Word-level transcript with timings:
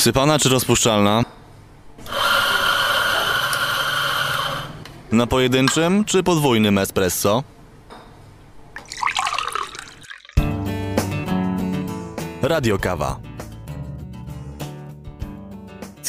Sypana 0.00 0.38
czy 0.38 0.48
rozpuszczalna? 0.48 1.22
Na 5.12 5.26
pojedynczym 5.26 6.04
czy 6.04 6.22
podwójnym 6.22 6.78
espresso? 6.78 7.42
Radio 12.42 12.78
Kawa. 12.78 13.29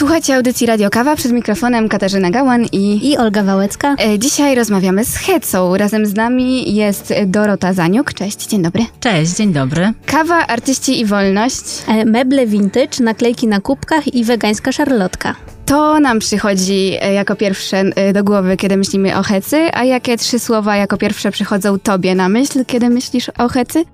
Słuchajcie 0.02 0.36
audycji 0.36 0.68
Radio 0.68 0.90
Kawa 0.90 1.16
przed 1.16 1.32
mikrofonem 1.32 1.90
Katarzyna 1.90 2.30
Gałan 2.30 2.66
i... 2.72 3.10
I 3.12 3.18
Olga 3.18 3.44
Wałęcka. 3.44 3.96
E, 3.96 4.20
Dzisiaj 4.20 4.56
rozmawiamy 4.56 5.06
z 5.06 5.16
Hecą. 5.16 5.78
Razem 5.78 6.06
z 6.06 6.14
nami 6.14 6.76
jest 6.76 7.14
Dorota 7.26 7.74
Zaniuk. 7.74 8.14
Cześć, 8.14 8.48
dzień 8.48 8.62
dobry. 8.62 8.86
Cześć, 9.00 9.36
dzień 9.36 9.54
dobry. 9.54 9.94
Kawa, 10.06 10.48
artyści 10.48 11.00
i 11.00 11.06
wolność. 11.06 11.64
E, 11.88 12.06
Meble 12.06 12.48
vintage, 12.48 13.04
naklejki 13.04 13.48
na 13.48 13.60
kubkach 13.60 14.14
i 14.14 14.24
wegańska 14.24 14.72
szarlotka. 14.72 15.36
To 15.66 16.00
nam 16.00 16.20
przychodzi 16.20 16.98
e, 17.02 17.14
jako 17.14 17.36
pierwsze 17.36 17.84
do 18.14 18.24
głowy, 18.24 18.58
kiedy 18.58 18.78
myślimy 18.78 19.18
o 19.18 19.24
Hecy, 19.24 19.70
a 19.74 19.84
jakie 19.84 20.18
trzy 20.18 20.40
słowa 20.40 20.76
jako 20.76 20.98
pierwsze 20.98 21.32
przychodzą 21.32 21.80
tobie 21.80 22.16
na 22.16 22.30
myśl, 22.30 22.66
kiedy 22.66 22.90
myślisz 22.90 23.32
o 23.38 23.48
Hecy? 23.50 23.86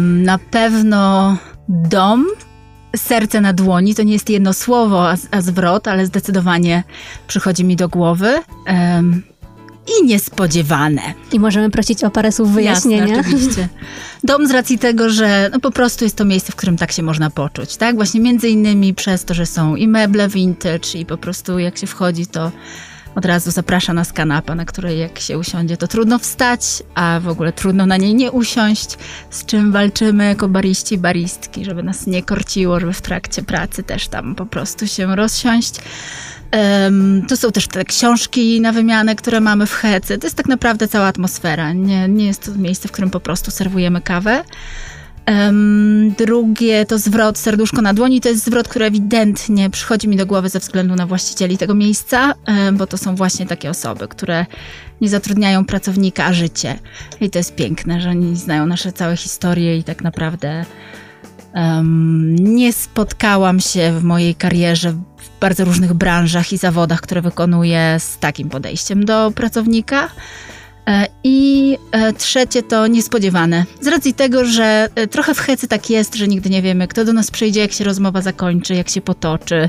Na 0.00 0.38
pewno 0.38 1.36
dom, 1.68 2.26
serce 2.96 3.40
na 3.40 3.52
dłoni, 3.52 3.94
to 3.94 4.02
nie 4.02 4.12
jest 4.12 4.30
jedno 4.30 4.52
słowo, 4.52 5.10
a, 5.10 5.16
a 5.30 5.40
zwrot, 5.40 5.88
ale 5.88 6.06
zdecydowanie 6.06 6.84
przychodzi 7.28 7.64
mi 7.64 7.76
do 7.76 7.88
głowy. 7.88 8.34
Em, 8.66 9.22
I 10.00 10.06
niespodziewane. 10.06 11.02
I 11.32 11.40
możemy 11.40 11.70
prosić 11.70 12.04
o 12.04 12.10
parę 12.10 12.32
słów 12.32 12.52
wyjaśnienia. 12.52 13.16
Jasne, 13.16 13.20
oczywiście. 13.20 13.68
Dom 14.24 14.46
z 14.46 14.50
racji 14.50 14.78
tego, 14.78 15.10
że 15.10 15.50
no 15.52 15.60
po 15.60 15.70
prostu 15.70 16.04
jest 16.04 16.16
to 16.16 16.24
miejsce, 16.24 16.52
w 16.52 16.56
którym 16.56 16.76
tak 16.76 16.92
się 16.92 17.02
można 17.02 17.30
poczuć, 17.30 17.76
tak? 17.76 17.96
Właśnie 17.96 18.20
między 18.20 18.48
innymi 18.48 18.94
przez 18.94 19.24
to, 19.24 19.34
że 19.34 19.46
są 19.46 19.76
i 19.76 19.88
meble 19.88 20.28
vintage 20.28 20.98
i 20.98 21.06
po 21.06 21.16
prostu 21.16 21.58
jak 21.58 21.78
się 21.78 21.86
wchodzi, 21.86 22.26
to 22.26 22.52
od 23.16 23.24
razu 23.24 23.50
zaprasza 23.50 23.92
nas 23.92 24.12
kanapa, 24.12 24.54
na 24.54 24.64
której 24.64 24.98
jak 24.98 25.18
się 25.18 25.38
usiądzie, 25.38 25.76
to 25.76 25.88
trudno 25.88 26.18
wstać, 26.18 26.82
a 26.94 27.20
w 27.22 27.28
ogóle 27.28 27.52
trudno 27.52 27.86
na 27.86 27.96
niej 27.96 28.14
nie 28.14 28.32
usiąść, 28.32 28.98
z 29.30 29.44
czym 29.44 29.72
walczymy 29.72 30.24
jako 30.24 30.48
bariści 30.48 30.94
i 30.94 30.98
baristki, 30.98 31.64
żeby 31.64 31.82
nas 31.82 32.06
nie 32.06 32.22
korciło, 32.22 32.80
żeby 32.80 32.92
w 32.92 33.00
trakcie 33.00 33.42
pracy 33.42 33.82
też 33.82 34.08
tam 34.08 34.34
po 34.34 34.46
prostu 34.46 34.86
się 34.86 35.16
rozsiąść. 35.16 35.74
Em, 36.50 37.26
to 37.28 37.36
są 37.36 37.52
też 37.52 37.68
te 37.68 37.84
książki 37.84 38.60
na 38.60 38.72
wymianę, 38.72 39.16
które 39.16 39.40
mamy 39.40 39.66
w 39.66 39.72
Hecy. 39.72 40.18
To 40.18 40.26
jest 40.26 40.36
tak 40.36 40.48
naprawdę 40.48 40.88
cała 40.88 41.06
atmosfera. 41.06 41.72
Nie, 41.72 42.08
nie 42.08 42.26
jest 42.26 42.44
to 42.44 42.52
miejsce, 42.58 42.88
w 42.88 42.92
którym 42.92 43.10
po 43.10 43.20
prostu 43.20 43.50
serwujemy 43.50 44.00
kawę. 44.00 44.44
Em, 45.26 46.14
drugie 46.18 46.86
to 46.86 46.98
zwrot 46.98 47.38
serduszko 47.38 47.82
na 47.82 47.94
dłoni. 47.94 48.20
To 48.20 48.28
jest 48.28 48.44
zwrot, 48.44 48.68
który 48.68 48.84
ewidentnie 48.84 49.70
przychodzi 49.70 50.08
mi 50.08 50.16
do 50.16 50.26
głowy 50.26 50.48
ze 50.48 50.58
względu 50.60 50.94
na 50.94 51.06
właścicieli 51.06 51.58
tego 51.58 51.74
miejsca, 51.74 52.34
em, 52.46 52.76
bo 52.76 52.86
to 52.86 52.98
są 52.98 53.16
właśnie 53.16 53.46
takie 53.46 53.70
osoby, 53.70 54.08
które 54.08 54.46
nie 55.00 55.08
zatrudniają 55.08 55.64
pracownika, 55.64 56.24
a 56.24 56.32
życie. 56.32 56.78
I 57.20 57.30
to 57.30 57.38
jest 57.38 57.54
piękne, 57.54 58.00
że 58.00 58.10
oni 58.10 58.36
znają 58.36 58.66
nasze 58.66 58.92
całe 58.92 59.16
historie 59.16 59.78
i 59.78 59.84
tak 59.84 60.02
naprawdę 60.02 60.64
em, 61.52 62.36
nie 62.36 62.72
spotkałam 62.72 63.60
się 63.60 63.92
w 63.98 64.04
mojej 64.04 64.34
karierze 64.34 64.92
w 64.92 65.40
bardzo 65.40 65.64
różnych 65.64 65.94
branżach 65.94 66.52
i 66.52 66.58
zawodach, 66.58 67.00
które 67.00 67.22
wykonuję 67.22 67.96
z 67.98 68.18
takim 68.18 68.48
podejściem 68.48 69.04
do 69.04 69.32
pracownika. 69.34 70.08
E, 70.88 71.06
I 71.24 71.78
e, 71.92 72.12
trzecie 72.12 72.62
to 72.62 72.86
niespodziewane. 72.86 73.64
Z 73.80 73.86
racji 73.86 74.14
tego, 74.14 74.44
że 74.44 74.88
e, 74.94 75.06
trochę 75.06 75.34
w 75.34 75.38
hecy 75.38 75.68
tak 75.68 75.90
jest, 75.90 76.14
że 76.14 76.28
nigdy 76.28 76.50
nie 76.50 76.62
wiemy, 76.62 76.88
kto 76.88 77.04
do 77.04 77.12
nas 77.12 77.30
przyjdzie, 77.30 77.60
jak 77.60 77.72
się 77.72 77.84
rozmowa 77.84 78.22
zakończy, 78.22 78.74
jak 78.74 78.88
się 78.88 79.00
potoczy. 79.00 79.68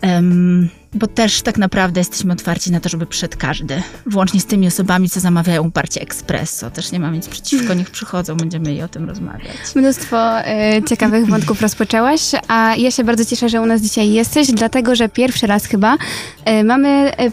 Em, 0.00 0.68
bo 0.94 1.06
też 1.06 1.42
tak 1.42 1.58
naprawdę 1.58 2.00
jesteśmy 2.00 2.32
otwarci 2.32 2.72
na 2.72 2.80
to, 2.80 2.88
żeby 2.88 3.06
przyszedł 3.06 3.36
każdy. 3.38 3.82
Włącznie 4.06 4.40
z 4.40 4.46
tymi 4.46 4.66
osobami, 4.66 5.10
co 5.10 5.20
zamawiają 5.20 5.62
uparcie 5.62 6.00
espresso. 6.00 6.70
Też 6.70 6.92
nie 6.92 7.00
mam 7.00 7.14
nic 7.14 7.28
przeciwko, 7.28 7.74
niech 7.74 7.90
przychodzą, 7.90 8.36
będziemy 8.36 8.74
i 8.74 8.82
o 8.82 8.88
tym 8.88 9.08
rozmawiać. 9.08 9.56
Mnóstwo 9.74 10.40
e, 10.40 10.82
ciekawych 10.82 11.26
wątków 11.26 11.62
rozpoczęłaś, 11.62 12.20
a 12.48 12.74
ja 12.76 12.90
się 12.90 13.04
bardzo 13.04 13.24
cieszę, 13.24 13.48
że 13.48 13.60
u 13.60 13.66
nas 13.66 13.80
dzisiaj 13.80 14.12
jesteś, 14.12 14.48
dlatego 14.52 14.94
że 14.94 15.08
pierwszy 15.08 15.46
raz 15.46 15.66
chyba 15.66 15.96
e, 16.44 16.64
mamy 16.64 17.16
e, 17.16 17.30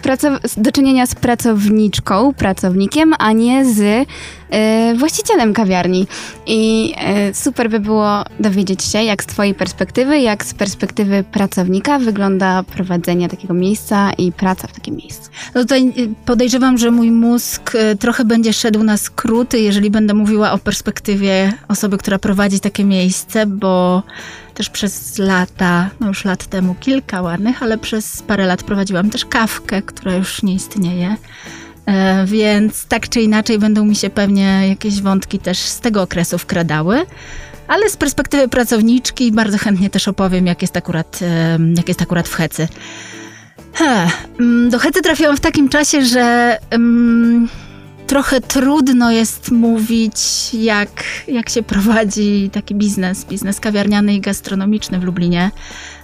do 0.57 0.71
czynienia 0.71 1.05
z 1.05 1.15
pracowniczką, 1.15 2.33
pracownikiem, 2.33 3.13
a 3.19 3.31
nie 3.31 3.65
z 3.65 4.07
e, 4.49 4.95
właścicielem 4.95 5.53
kawiarni. 5.53 6.07
I 6.45 6.93
super 7.33 7.69
by 7.69 7.79
było 7.79 8.23
dowiedzieć 8.39 8.83
się, 8.83 9.03
jak 9.03 9.23
z 9.23 9.25
twojej 9.25 9.53
perspektywy, 9.53 10.19
jak 10.19 10.45
z 10.45 10.53
perspektywy 10.53 11.23
pracownika 11.31 11.99
wygląda 11.99 12.63
prowadzenie 12.63 13.29
takiego 13.29 13.50
miejsca 13.53 14.13
i 14.13 14.31
praca 14.31 14.67
w 14.67 14.73
takim 14.73 14.95
miejscu. 14.95 15.29
No 15.55 15.61
tutaj 15.61 15.93
y, 15.97 16.09
podejrzewam, 16.25 16.77
że 16.77 16.91
mój 16.91 17.11
mózg 17.11 17.75
y, 17.75 17.95
trochę 17.95 18.25
będzie 18.25 18.53
szedł 18.53 18.83
na 18.83 18.97
skróty, 18.97 19.59
jeżeli 19.59 19.91
będę 19.91 20.13
mówiła 20.13 20.51
o 20.51 20.57
perspektywie 20.57 21.53
osoby, 21.67 21.97
która 21.97 22.19
prowadzi 22.19 22.59
takie 22.59 22.83
miejsce, 22.83 23.45
bo 23.45 24.03
też 24.53 24.69
przez 24.69 25.17
lata, 25.17 25.89
no 25.99 26.07
już 26.07 26.25
lat 26.25 26.45
temu 26.45 26.75
kilka 26.79 27.21
ładnych, 27.21 27.63
ale 27.63 27.77
przez 27.77 28.21
parę 28.21 28.45
lat 28.45 28.63
prowadziłam 28.63 29.09
też 29.09 29.25
kawkę, 29.25 29.81
która 29.81 30.15
już 30.15 30.43
nie 30.43 30.53
istnieje. 30.53 31.15
E, 31.85 32.25
Więc 32.25 32.85
tak 32.85 33.09
czy 33.09 33.21
inaczej 33.21 33.59
będą 33.59 33.85
mi 33.85 33.95
się 33.95 34.09
pewnie 34.09 34.69
jakieś 34.69 35.01
wątki 35.01 35.39
też 35.39 35.57
z 35.59 35.79
tego 35.79 36.01
okresu 36.01 36.37
wkradały. 36.37 37.05
Ale 37.67 37.89
z 37.89 37.97
perspektywy 37.97 38.47
pracowniczki 38.47 39.31
bardzo 39.31 39.57
chętnie 39.57 39.89
też 39.89 40.07
opowiem, 40.07 40.47
jak 40.47 40.61
jest 40.61 40.77
akurat, 40.77 41.19
jak 41.75 41.87
jest 41.87 42.01
akurat 42.01 42.27
w 42.27 42.35
Hecy. 42.35 42.67
Mm, 44.39 44.69
do 44.69 44.79
Hecy 44.79 45.01
trafiłam 45.01 45.37
w 45.37 45.39
takim 45.39 45.69
czasie, 45.69 46.05
że 46.05 46.57
mm, 46.69 47.49
trochę 48.07 48.41
trudno 48.41 49.11
jest 49.11 49.51
mówić, 49.51 50.19
jak, 50.53 51.03
jak 51.27 51.49
się 51.49 51.63
prowadzi 51.63 52.49
taki 52.53 52.75
biznes, 52.75 53.25
biznes 53.25 53.59
kawiarniany 53.59 54.13
i 54.13 54.21
gastronomiczny 54.21 54.99
w 54.99 55.03
Lublinie, 55.03 55.51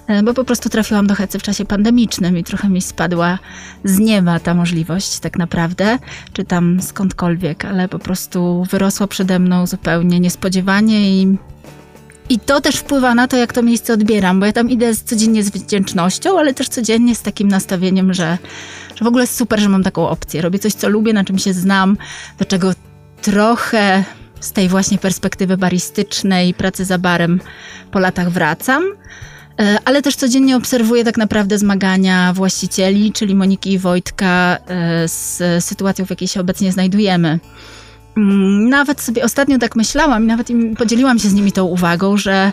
e, 0.06 0.22
bo 0.22 0.34
po 0.34 0.44
prostu 0.44 0.68
trafiłam 0.68 1.06
do 1.06 1.14
Hecy 1.14 1.38
w 1.38 1.42
czasie 1.42 1.64
pandemicznym 1.64 2.38
i 2.38 2.44
trochę 2.44 2.68
mi 2.68 2.82
spadła 2.82 3.38
z 3.84 3.98
nieba 3.98 4.40
ta 4.40 4.54
możliwość 4.54 5.18
tak 5.18 5.38
naprawdę, 5.38 5.98
czy 6.32 6.44
tam 6.44 6.82
skądkolwiek, 6.82 7.64
ale 7.64 7.88
po 7.88 7.98
prostu 7.98 8.66
wyrosła 8.70 9.06
przede 9.06 9.38
mną 9.38 9.66
zupełnie 9.66 10.20
niespodziewanie 10.20 11.10
i 11.10 11.36
i 12.28 12.38
to 12.38 12.60
też 12.60 12.76
wpływa 12.76 13.14
na 13.14 13.28
to, 13.28 13.36
jak 13.36 13.52
to 13.52 13.62
miejsce 13.62 13.92
odbieram, 13.92 14.40
bo 14.40 14.46
ja 14.46 14.52
tam 14.52 14.70
idę 14.70 14.94
codziennie 14.94 15.42
z 15.42 15.50
wdzięcznością, 15.50 16.38
ale 16.38 16.54
też 16.54 16.68
codziennie 16.68 17.14
z 17.14 17.22
takim 17.22 17.48
nastawieniem, 17.48 18.14
że, 18.14 18.38
że 18.94 19.04
w 19.04 19.08
ogóle 19.08 19.26
super, 19.26 19.60
że 19.60 19.68
mam 19.68 19.82
taką 19.82 20.08
opcję. 20.08 20.42
Robię 20.42 20.58
coś, 20.58 20.74
co 20.74 20.88
lubię, 20.88 21.12
na 21.12 21.24
czym 21.24 21.38
się 21.38 21.52
znam, 21.52 21.96
do 22.38 22.44
czego 22.44 22.72
trochę 23.22 24.04
z 24.40 24.52
tej 24.52 24.68
właśnie 24.68 24.98
perspektywy 24.98 25.56
baristycznej, 25.56 26.54
pracy 26.54 26.84
za 26.84 26.98
barem 26.98 27.40
po 27.90 27.98
latach 27.98 28.30
wracam. 28.30 28.84
E, 29.60 29.78
Ale 29.84 30.02
też 30.02 30.16
codziennie 30.16 30.56
obserwuję 30.56 31.04
tak 31.04 31.16
naprawdę 31.16 31.58
zmagania 31.58 32.32
właścicieli, 32.32 33.12
czyli 33.12 33.34
Moniki 33.34 33.72
i 33.72 33.78
Wojtka 33.78 34.58
e, 34.66 35.08
z 35.08 35.64
sytuacją, 35.64 36.06
w 36.06 36.10
jakiej 36.10 36.28
się 36.28 36.40
obecnie 36.40 36.72
znajdujemy. 36.72 37.38
Mm, 38.18 38.68
Nawet 38.68 39.00
sobie 39.00 39.24
ostatnio 39.24 39.58
tak 39.58 39.76
myślałam 39.76 40.24
i 40.24 40.26
nawet 40.26 40.50
im 40.50 40.76
podzieliłam 40.76 41.18
się 41.18 41.28
z 41.28 41.34
nimi 41.34 41.52
tą 41.52 41.64
uwagą, 41.64 42.16
że 42.16 42.52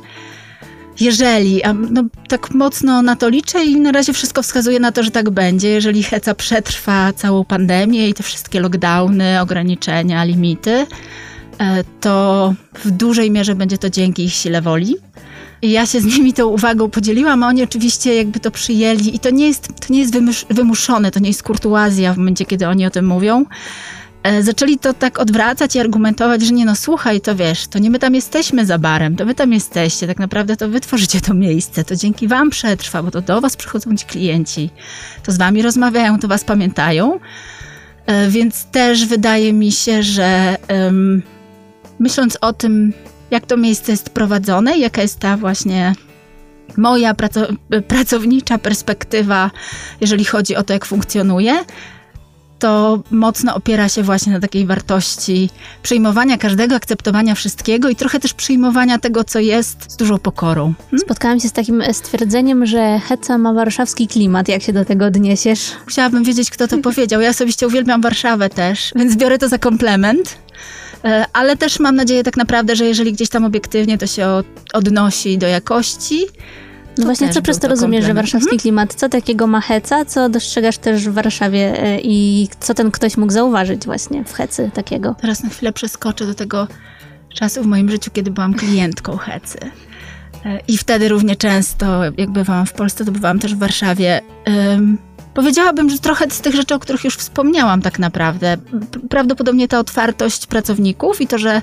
jeżeli, 1.00 1.64
a 1.64 1.74
no, 1.74 2.04
tak 2.28 2.52
mocno 2.52 3.02
na 3.02 3.16
to 3.16 3.30
liczę 3.30 3.66
i 3.66 3.80
na 3.80 3.92
razie 3.92 4.14
wszystko 4.14 4.44
wskazuje 4.44 4.80
na 4.80 4.92
to, 4.92 5.04
że 5.04 5.12
tak 5.12 5.30
będzie, 5.30 5.70
jeżeli 5.70 6.04
Heca 6.04 6.36
przetrwa 6.36 7.14
całą 7.14 7.46
pandemię 7.46 8.10
i 8.10 8.14
te 8.14 8.24
wszystkie 8.24 8.60
lockdowny, 8.60 9.42
ograniczenia, 9.42 10.24
limity, 10.24 10.72
e, 11.60 11.84
to 12.02 12.54
w 12.84 12.92
dużej 12.92 13.32
mierze 13.32 13.56
będzie 13.56 13.78
to 13.78 13.90
dzięki 13.90 14.24
ich 14.24 14.34
sile 14.34 14.62
woli. 14.62 14.96
I 15.62 15.72
ja 15.72 15.86
się 15.86 16.02
z 16.02 16.06
nimi 16.06 16.34
tą 16.34 16.48
uwagą 16.48 16.90
podzieliłam, 16.90 17.44
a 17.44 17.48
oni 17.48 17.64
oczywiście 17.64 18.16
jakby 18.16 18.40
to 18.40 18.52
przyjęli 18.52 19.16
i 19.16 19.20
to 19.20 19.30
nie 19.30 19.48
jest, 19.48 19.68
to 19.68 19.94
nie 19.94 20.00
jest 20.00 20.14
wymusz, 20.14 20.46
wymuszone, 20.50 21.12
to 21.12 21.20
nie 21.20 21.28
jest 21.28 21.44
kurtuazja 21.44 22.14
w 22.14 22.18
momencie, 22.18 22.46
kiedy 22.46 22.68
oni 22.68 22.86
o 22.86 22.90
tym 22.90 23.06
mówią. 23.06 23.46
E, 24.26 24.44
Zaczęli 24.44 24.78
to 24.80 24.94
tak 24.94 25.20
odwracać 25.20 25.76
i 25.76 25.80
argumentować, 25.80 26.42
że 26.42 26.54
nie 26.54 26.66
no 26.66 26.76
słuchaj, 26.76 27.22
to 27.22 27.36
wiesz, 27.36 27.68
to 27.68 27.80
nie 27.80 27.90
my 27.90 28.00
tam 28.00 28.16
jesteśmy 28.16 28.66
za 28.66 28.78
barem, 28.80 29.16
to 29.16 29.26
wy 29.26 29.36
tam 29.36 29.54
jesteście, 29.54 30.08
tak 30.08 30.20
naprawdę 30.20 30.58
to 30.58 30.70
wy 30.70 30.80
tworzycie 30.80 31.22
to 31.22 31.34
miejsce, 31.34 31.84
to 31.84 31.96
dzięki 31.96 32.28
wam 32.28 32.50
przetrwa, 32.50 33.04
bo 33.04 33.12
to 33.12 33.22
do 33.22 33.42
was 33.42 33.56
przychodzą 33.56 33.96
ci 33.96 34.06
klienci, 34.06 34.70
to 35.24 35.32
z 35.32 35.38
wami 35.38 35.62
rozmawiają, 35.62 36.20
to 36.20 36.28
was 36.28 36.44
pamiętają. 36.44 37.20
E, 38.06 38.30
Więc 38.30 38.66
też 38.66 39.06
wydaje 39.06 39.54
mi 39.54 39.72
się, 39.72 40.04
że 40.04 40.58
em, 40.68 41.22
myśląc 42.00 42.38
o 42.42 42.54
tym, 42.54 42.94
jak 43.32 43.46
to 43.46 43.58
miejsce 43.58 43.92
jest 43.92 44.10
prowadzone, 44.10 44.78
jaka 44.78 45.02
jest 45.02 45.20
ta 45.20 45.38
właśnie 45.38 45.94
moja 46.78 47.14
praco- 47.14 47.56
pracownicza 47.88 48.58
perspektywa, 48.58 49.52
jeżeli 50.02 50.26
chodzi 50.26 50.56
o 50.56 50.64
to, 50.64 50.74
jak 50.74 50.86
funkcjonuje, 50.86 51.64
to 52.66 53.00
mocno 53.12 53.56
opiera 53.56 53.90
się 53.90 54.04
właśnie 54.04 54.34
na 54.34 54.40
takiej 54.40 54.66
wartości 54.66 55.50
przyjmowania 55.84 56.38
każdego, 56.38 56.76
akceptowania 56.76 57.36
wszystkiego 57.36 57.90
i 57.90 57.96
trochę 57.96 58.20
też 58.20 58.34
przyjmowania 58.34 59.00
tego, 59.00 59.24
co 59.24 59.40
jest 59.40 59.92
z 59.92 59.96
dużą 59.98 60.18
pokorą. 60.20 60.74
Spotkałam 60.98 61.40
się 61.40 61.48
z 61.48 61.52
takim 61.52 61.84
stwierdzeniem, 61.94 62.66
że 62.66 63.00
heca 63.00 63.38
ma 63.38 63.54
warszawski 63.54 64.08
klimat. 64.08 64.48
Jak 64.48 64.62
się 64.62 64.74
do 64.74 64.86
tego 64.86 65.06
odniesiesz? 65.06 65.72
Chciałabym 65.88 66.24
wiedzieć, 66.24 66.50
kto 66.50 66.68
to 66.68 66.78
powiedział. 66.78 67.22
Ja 67.22 67.30
osobiście 67.30 67.68
uwielbiam 67.68 68.02
Warszawę 68.02 68.50
też, 68.50 68.92
więc 68.96 69.16
biorę 69.16 69.38
to 69.38 69.50
za 69.50 69.58
komplement. 69.58 70.38
E, 71.04 71.26
Ale 71.34 71.58
też 71.58 71.80
mam 71.80 71.96
nadzieję 71.96 72.24
tak 72.24 72.38
naprawdę, 72.38 72.76
że 72.76 72.86
jeżeli 72.86 73.14
gdzieś 73.14 73.30
tam 73.30 73.46
obiektywnie 73.46 73.98
to 73.98 74.08
się 74.08 74.28
od- 74.28 74.46
odnosi 74.74 75.38
do 75.38 75.48
jakości. 75.48 76.26
No 76.98 77.06
właśnie, 77.06 77.30
co 77.30 77.42
przez 77.42 77.60
to 77.60 77.68
rozumiesz, 77.68 78.06
że 78.06 78.14
warszawski 78.14 78.58
klimat? 78.58 78.94
Co 78.94 79.10
takiego 79.10 79.48
ma 79.48 79.62
heca? 79.62 80.06
Co 80.06 80.30
dostrzegasz 80.30 80.78
też 80.78 81.10
w 81.10 81.14
Warszawie 81.14 81.84
e, 81.84 82.00
i 82.02 82.48
co 82.60 82.74
ten 82.74 82.92
ktoś 82.92 83.18
mógł 83.18 83.34
zauważyć 83.34 83.86
właśnie 83.86 84.24
w 84.24 84.34
hecy 84.34 84.72
takiego? 84.74 85.16
Teraz 85.22 85.44
na 85.44 85.50
chwilę 85.50 85.74
przeskoczę 85.74 86.26
do 86.26 86.34
tego 86.34 86.68
czasu 87.36 87.64
w 87.64 87.66
moim 87.66 87.92
życiu, 87.92 88.12
kiedy 88.14 88.32
byłam 88.32 88.54
klientką 88.54 89.18
Hecy. 89.18 89.58
E, 90.46 90.60
I 90.68 90.78
wtedy 90.78 91.10
równie 91.10 91.36
często, 91.36 92.04
jak 92.04 92.32
bywałam 92.32 92.66
w 92.66 92.74
Polsce, 92.74 93.06
to 93.06 93.12
bywałam 93.12 93.40
też 93.40 93.56
w 93.56 93.58
Warszawie. 93.58 94.22
Ym, 94.74 94.98
Powiedziałabym, 95.36 95.90
że 95.90 96.00
trochę 96.00 96.26
z 96.30 96.42
tych 96.42 96.56
rzeczy, 96.56 96.76
o 96.76 96.80
których 96.80 97.04
już 97.04 97.16
wspomniałam 97.16 97.82
tak 97.82 98.00
naprawdę. 98.00 98.58
Prawdopodobnie 99.10 99.68
ta 99.68 99.80
otwartość 99.80 100.48
pracowników 100.48 101.22
i 101.22 101.28
to, 101.28 101.38
że 101.38 101.62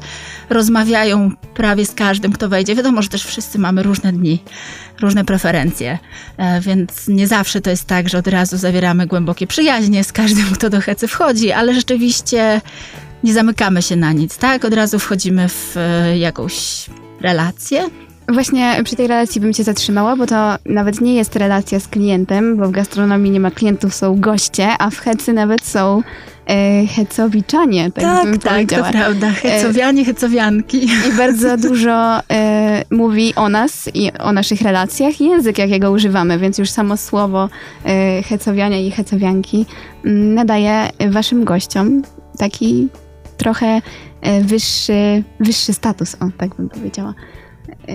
rozmawiają 0.51 1.31
prawie 1.55 1.87
z 1.87 1.95
każdym, 1.95 2.33
kto 2.33 2.49
wejdzie. 2.49 2.75
Wiadomo, 2.75 3.03
że 3.03 3.09
też 3.09 3.25
wszyscy 3.25 3.59
mamy 3.59 3.83
różne 3.83 4.13
dni, 4.13 4.43
różne 5.01 5.25
preferencje, 5.25 5.99
e, 6.37 6.61
więc 6.61 7.09
nie 7.09 7.27
zawsze 7.27 7.61
to 7.61 7.71
jest 7.71 7.85
tak, 7.85 8.09
że 8.09 8.19
od 8.19 8.27
razu 8.27 8.57
zawieramy 8.57 9.07
głębokie 9.07 9.47
przyjaźnie 9.47 10.05
z 10.05 10.13
każdym, 10.13 10.45
kto 10.55 10.71
do 10.71 10.81
hecy 10.81 11.09
wchodzi, 11.09 11.53
ale 11.53 11.75
rzeczywiście 11.75 12.61
nie 13.25 13.33
zamykamy 13.33 13.83
się 13.83 13.97
na 13.97 14.13
nic, 14.13 14.39
tak? 14.39 14.65
Od 14.65 14.75
razu 14.75 14.99
wchodzimy 14.99 15.49
w 15.49 15.77
e, 15.77 16.19
jakąś 16.19 16.87
relację. 17.21 17.89
Właśnie 18.33 18.81
przy 18.85 18.97
tej 18.97 19.07
relacji 19.07 19.41
bym 19.41 19.53
cię 19.53 19.65
zatrzymała, 19.65 20.17
bo 20.17 20.27
to 20.27 20.55
nawet 20.67 21.01
nie 21.01 21.15
jest 21.15 21.37
relacja 21.37 21.81
z 21.81 21.89
klientem, 21.89 22.57
bo 22.57 22.69
w 22.69 22.71
gastronomii 22.71 23.31
nie 23.31 23.41
ma 23.41 23.51
klientów, 23.51 23.95
są 23.95 24.21
goście, 24.21 24.69
a 24.79 24.91
w 24.91 24.99
hecy 24.99 25.33
nawet 25.33 25.65
są 25.65 26.03
e, 26.47 26.87
hecowiczanie, 26.87 27.91
tak, 27.91 28.25
bym 28.25 28.39
powiedziała. 28.39 28.87
to 28.87 28.93
prawda. 28.93 29.31
Hecowianie, 29.31 30.05
hecowianki. 30.05 30.85
I 30.85 31.13
bardzo 31.17 31.57
dużo 31.69 32.21
e, 32.31 32.85
mówi 32.91 33.35
o 33.35 33.49
nas 33.49 33.91
i 33.95 34.13
o 34.19 34.33
naszych 34.33 34.63
relacjach 34.63 35.21
i 35.21 35.25
język, 35.27 35.59
jakiego 35.59 35.91
używamy, 35.91 36.39
więc 36.39 36.59
już 36.59 36.71
samo 36.71 36.97
słowo 36.97 37.49
e, 37.85 38.23
hecowiania 38.23 38.81
i 38.81 38.91
hecowianki 38.91 39.67
mm, 40.05 40.35
nadaje 40.35 40.91
waszym 41.11 41.45
gościom 41.45 42.03
taki 42.39 42.89
trochę 43.37 43.83
e, 44.21 44.41
wyższy, 44.41 45.23
wyższy 45.41 45.73
status, 45.73 46.15
o 46.15 46.29
tak 46.39 46.55
bym 46.57 46.69
powiedziała. 46.69 47.15
E, 47.89 47.93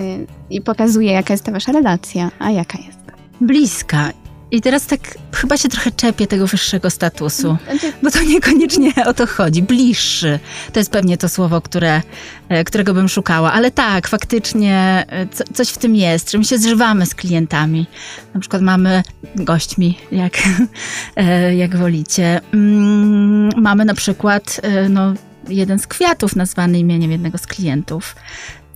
I 0.50 0.62
pokazuje, 0.62 1.12
jaka 1.12 1.34
jest 1.34 1.44
ta 1.44 1.52
wasza 1.52 1.72
relacja, 1.72 2.32
a 2.40 2.52
jaka 2.52 2.78
jest. 2.78 2.98
Bliska. 3.42 4.12
I 4.52 4.62
teraz 4.62 4.86
tak 4.86 5.00
chyba 5.34 5.58
się 5.58 5.70
trochę 5.70 5.92
czepię 5.92 6.28
tego 6.28 6.48
wyższego 6.48 6.90
statusu, 6.90 7.58
bo 8.04 8.12
to 8.12 8.24
niekoniecznie 8.24 8.92
o 9.06 9.14
to 9.14 9.28
chodzi. 9.28 9.62
Bliższy. 9.62 10.40
To 10.74 10.80
jest 10.80 10.92
pewnie 10.92 11.18
to 11.18 11.30
słowo, 11.30 11.62
które, 11.62 12.02
e, 12.50 12.64
którego 12.64 12.94
bym 12.94 13.10
szukała. 13.10 13.54
Ale 13.54 13.72
tak, 13.72 14.08
faktycznie 14.08 15.06
e, 15.10 15.28
co, 15.28 15.44
coś 15.54 15.70
w 15.70 15.78
tym 15.78 15.96
jest, 15.96 16.32
że 16.32 16.38
my 16.38 16.46
się 16.46 16.58
zżywamy 16.58 17.06
z 17.06 17.16
klientami. 17.16 17.86
Na 18.34 18.40
przykład 18.40 18.62
mamy 18.62 19.04
gośćmi, 19.36 19.98
jak, 20.12 20.34
e, 21.16 21.56
jak 21.56 21.78
wolicie. 21.78 22.42
Mm, 22.54 23.50
Mamy 23.58 23.86
na 23.86 23.94
przykład 23.94 24.62
no, 24.90 25.14
jeden 25.50 25.80
z 25.80 25.88
kwiatów 25.88 26.36
nazwany 26.36 26.80
imieniem 26.80 27.12
jednego 27.12 27.38
z 27.38 27.48
klientów 27.48 28.16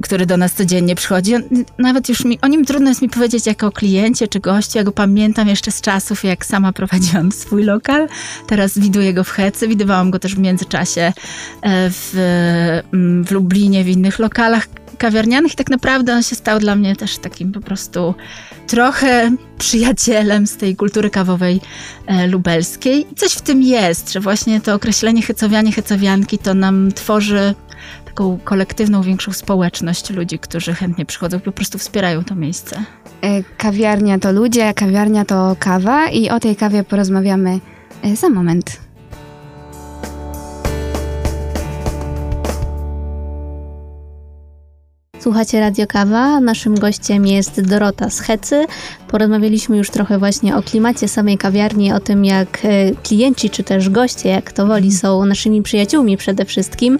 który 0.01 0.25
do 0.25 0.37
nas 0.37 0.53
codziennie 0.53 0.95
przychodzi. 0.95 1.33
Nawet 1.77 2.09
już 2.09 2.25
mi, 2.25 2.41
o 2.41 2.47
nim 2.47 2.65
trudno 2.65 2.89
jest 2.89 3.01
mi 3.01 3.09
powiedzieć 3.09 3.45
jako 3.47 3.67
o 3.67 3.71
kliencie 3.71 4.27
czy 4.27 4.39
gościu. 4.39 4.77
Ja 4.77 4.83
go 4.83 4.91
pamiętam 4.91 5.47
jeszcze 5.47 5.71
z 5.71 5.81
czasów, 5.81 6.23
jak 6.23 6.45
sama 6.45 6.73
prowadziłam 6.73 7.31
swój 7.41 7.63
lokal. 7.63 8.07
Teraz 8.47 8.77
widuję 8.77 9.13
go 9.13 9.23
w 9.23 9.29
Hecy. 9.29 9.67
Widywałam 9.67 10.11
go 10.11 10.19
też 10.19 10.35
w 10.35 10.39
międzyczasie 10.39 11.01
e, 11.01 11.13
w, 11.89 12.13
mm, 12.93 13.23
w 13.23 13.31
Lublinie, 13.31 13.83
w 13.83 13.87
innych 13.87 14.19
lokalach 14.19 14.67
kawiarnianych 15.01 15.55
tak 15.55 15.69
naprawdę 15.69 16.13
on 16.13 16.23
się 16.23 16.35
stał 16.35 16.59
dla 16.59 16.75
mnie 16.75 16.95
też 16.95 17.17
takim 17.17 17.51
po 17.51 17.61
prostu 17.61 18.15
trochę 18.67 19.31
przyjacielem 19.57 20.47
z 20.47 20.57
tej 20.57 20.75
kultury 20.75 21.09
kawowej 21.09 21.61
e, 22.07 22.27
lubelskiej. 22.27 23.07
I 23.11 23.15
coś 23.15 23.33
w 23.33 23.41
tym 23.41 23.63
jest, 23.63 24.11
że 24.11 24.19
właśnie 24.19 24.61
to 24.61 24.73
określenie 24.73 25.21
hecowianie, 25.21 25.71
hecowianki 25.71 26.37
to 26.37 26.53
nam 26.53 26.91
tworzy 26.91 27.55
taką 28.05 28.39
kolektywną, 28.43 29.01
większą 29.01 29.33
społeczność 29.33 30.09
ludzi, 30.09 30.39
którzy 30.39 30.73
chętnie 30.73 31.05
przychodzą 31.05 31.37
i 31.37 31.41
po 31.41 31.51
prostu 31.51 31.77
wspierają 31.77 32.23
to 32.23 32.35
miejsce. 32.35 32.83
e, 33.21 33.43
kawiarnia 33.57 34.19
to 34.19 34.31
ludzie, 34.31 34.73
kawiarnia 34.73 35.25
to 35.25 35.55
kawa 35.59 36.09
i 36.09 36.29
o 36.29 36.39
tej 36.39 36.55
kawie 36.55 36.83
porozmawiamy 36.83 37.59
e, 38.03 38.15
za 38.15 38.29
moment. 38.29 38.90
Słuchacie 45.23 45.59
Radio 45.59 45.87
Kawa. 45.87 46.39
Naszym 46.39 46.75
gościem 46.75 47.27
jest 47.27 47.61
Dorota 47.61 48.09
z 48.09 48.19
Hecy. 48.19 48.65
Porozmawialiśmy 49.07 49.77
już 49.77 49.89
trochę 49.89 50.17
właśnie 50.19 50.55
o 50.55 50.63
klimacie 50.63 51.07
samej 51.07 51.37
kawiarni, 51.37 51.93
o 51.93 51.99
tym 51.99 52.25
jak 52.25 52.59
e, 52.65 52.91
klienci 53.03 53.49
czy 53.49 53.63
też 53.63 53.89
goście, 53.89 54.29
jak 54.29 54.51
to 54.51 54.65
woli, 54.67 54.91
są 54.91 55.25
naszymi 55.25 55.61
przyjaciółmi 55.61 56.17
przede 56.17 56.45
wszystkim. 56.45 56.97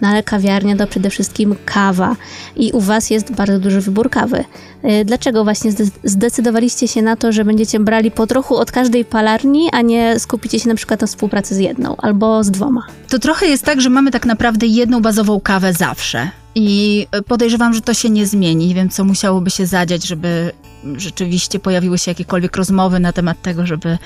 No 0.00 0.08
ale 0.08 0.22
kawiarnia 0.22 0.76
to 0.76 0.86
przede 0.86 1.10
wszystkim 1.10 1.54
kawa. 1.64 2.16
I 2.56 2.72
u 2.72 2.80
Was 2.80 3.10
jest 3.10 3.32
bardzo 3.32 3.58
duży 3.58 3.80
wybór 3.80 4.10
kawy. 4.10 4.44
E, 4.82 5.04
Dlaczego 5.04 5.44
właśnie 5.44 5.72
zde- 5.72 5.90
zdecydowaliście 6.04 6.88
się 6.88 7.02
na 7.02 7.16
to, 7.16 7.32
że 7.32 7.44
będziecie 7.44 7.80
brali 7.80 8.10
po 8.10 8.26
trochu 8.26 8.56
od 8.56 8.72
każdej 8.72 9.04
palarni, 9.04 9.68
a 9.72 9.80
nie 9.82 10.20
skupicie 10.20 10.60
się 10.60 10.68
na 10.68 10.74
przykład 10.74 11.00
na 11.00 11.06
współpracy 11.06 11.54
z 11.54 11.58
jedną 11.58 11.96
albo 11.96 12.44
z 12.44 12.50
dwoma? 12.50 12.86
To 13.08 13.18
trochę 13.18 13.46
jest 13.46 13.64
tak, 13.64 13.80
że 13.80 13.90
mamy 13.90 14.10
tak 14.10 14.26
naprawdę 14.26 14.66
jedną 14.66 15.00
bazową 15.02 15.40
kawę 15.40 15.72
zawsze. 15.72 16.30
I 16.54 17.06
podejrzewam, 17.28 17.74
że 17.74 17.80
to 17.80 17.94
się 17.94 18.10
nie 18.10 18.26
zmieni. 18.26 18.66
Nie 18.66 18.74
wiem, 18.74 18.88
co 18.88 19.04
musiałoby 19.04 19.50
się 19.50 19.66
zadziać, 19.66 20.06
żeby 20.06 20.52
rzeczywiście 20.96 21.58
pojawiły 21.58 21.98
się 21.98 22.10
jakiekolwiek 22.10 22.56
rozmowy 22.56 23.00
na 23.00 23.12
temat 23.12 23.42
tego, 23.42 23.66
żeby, 23.66 23.98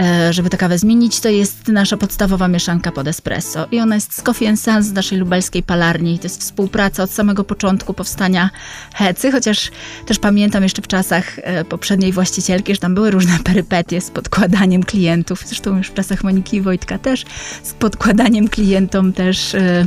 e, 0.00 0.32
żeby 0.32 0.50
tę 0.50 0.56
kawę 0.56 0.78
zmienić. 0.78 1.20
To 1.20 1.28
jest 1.28 1.68
nasza 1.68 1.96
podstawowa 1.96 2.48
mieszanka 2.48 2.92
pod 2.92 3.08
espresso. 3.08 3.66
I 3.72 3.80
ona 3.80 3.94
jest 3.94 4.16
z 4.16 4.22
Coffee 4.22 4.46
and 4.46 4.60
z 4.60 4.92
naszej 4.92 5.18
lubelskiej 5.18 5.62
palarni. 5.62 6.18
To 6.18 6.24
jest 6.24 6.40
współpraca 6.40 7.02
od 7.02 7.10
samego 7.10 7.44
początku 7.44 7.94
powstania 7.94 8.50
Hecy, 8.94 9.32
chociaż 9.32 9.70
też 10.06 10.18
pamiętam 10.18 10.62
jeszcze 10.62 10.82
w 10.82 10.86
czasach 10.86 11.38
e, 11.38 11.64
poprzedniej 11.64 12.12
właścicielki, 12.12 12.74
że 12.74 12.80
tam 12.80 12.94
były 12.94 13.10
różne 13.10 13.38
perypetie 13.44 14.00
z 14.00 14.10
podkładaniem 14.10 14.82
klientów. 14.82 15.44
Zresztą 15.46 15.76
już 15.76 15.88
w 15.88 15.94
czasach 15.94 16.24
Moniki 16.24 16.56
i 16.56 16.60
Wojtka 16.60 16.98
też 16.98 17.24
z 17.62 17.72
podkładaniem 17.72 18.48
klientom 18.48 19.12
też 19.12 19.54
e, 19.54 19.86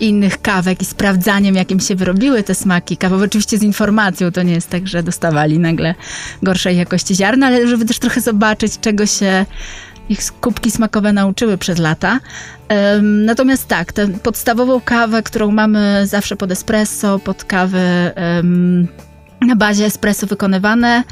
innych 0.00 0.42
kawek 0.42 0.82
i 0.82 0.84
sprawdzaniem, 0.84 1.54
jakim 1.54 1.80
się 1.80 1.96
wyrobiły 1.96 2.42
te 2.42 2.54
smaki 2.54 2.96
kawowe. 2.96 3.24
Oczywiście 3.24 3.58
z 3.58 3.62
informacją, 3.62 4.32
to 4.32 4.42
nie 4.42 4.52
jest 4.52 4.70
tak, 4.70 4.88
że 4.88 5.02
dostawali 5.02 5.58
nagle 5.58 5.94
gorszej 6.42 6.76
jakości 6.76 7.14
ziarna, 7.14 7.46
ale 7.46 7.68
żeby 7.68 7.84
też 7.84 7.98
trochę 7.98 8.20
zobaczyć, 8.20 8.80
czego 8.80 9.06
się 9.06 9.46
ich 10.08 10.32
kubki 10.40 10.70
smakowe 10.70 11.12
nauczyły 11.12 11.58
przez 11.58 11.78
lata. 11.78 12.20
Natomiast 13.02 13.68
tak, 13.68 13.92
tę 13.92 14.08
podstawową 14.08 14.80
kawę, 14.80 15.22
którą 15.22 15.50
mamy 15.50 16.06
zawsze 16.06 16.36
pod 16.36 16.52
espresso, 16.52 17.18
pod 17.18 17.44
kawę 17.44 18.12
em, 18.16 18.88
na 19.40 19.56
bazie 19.56 19.84
espresso 19.84 20.26
wykonywane, 20.26 21.04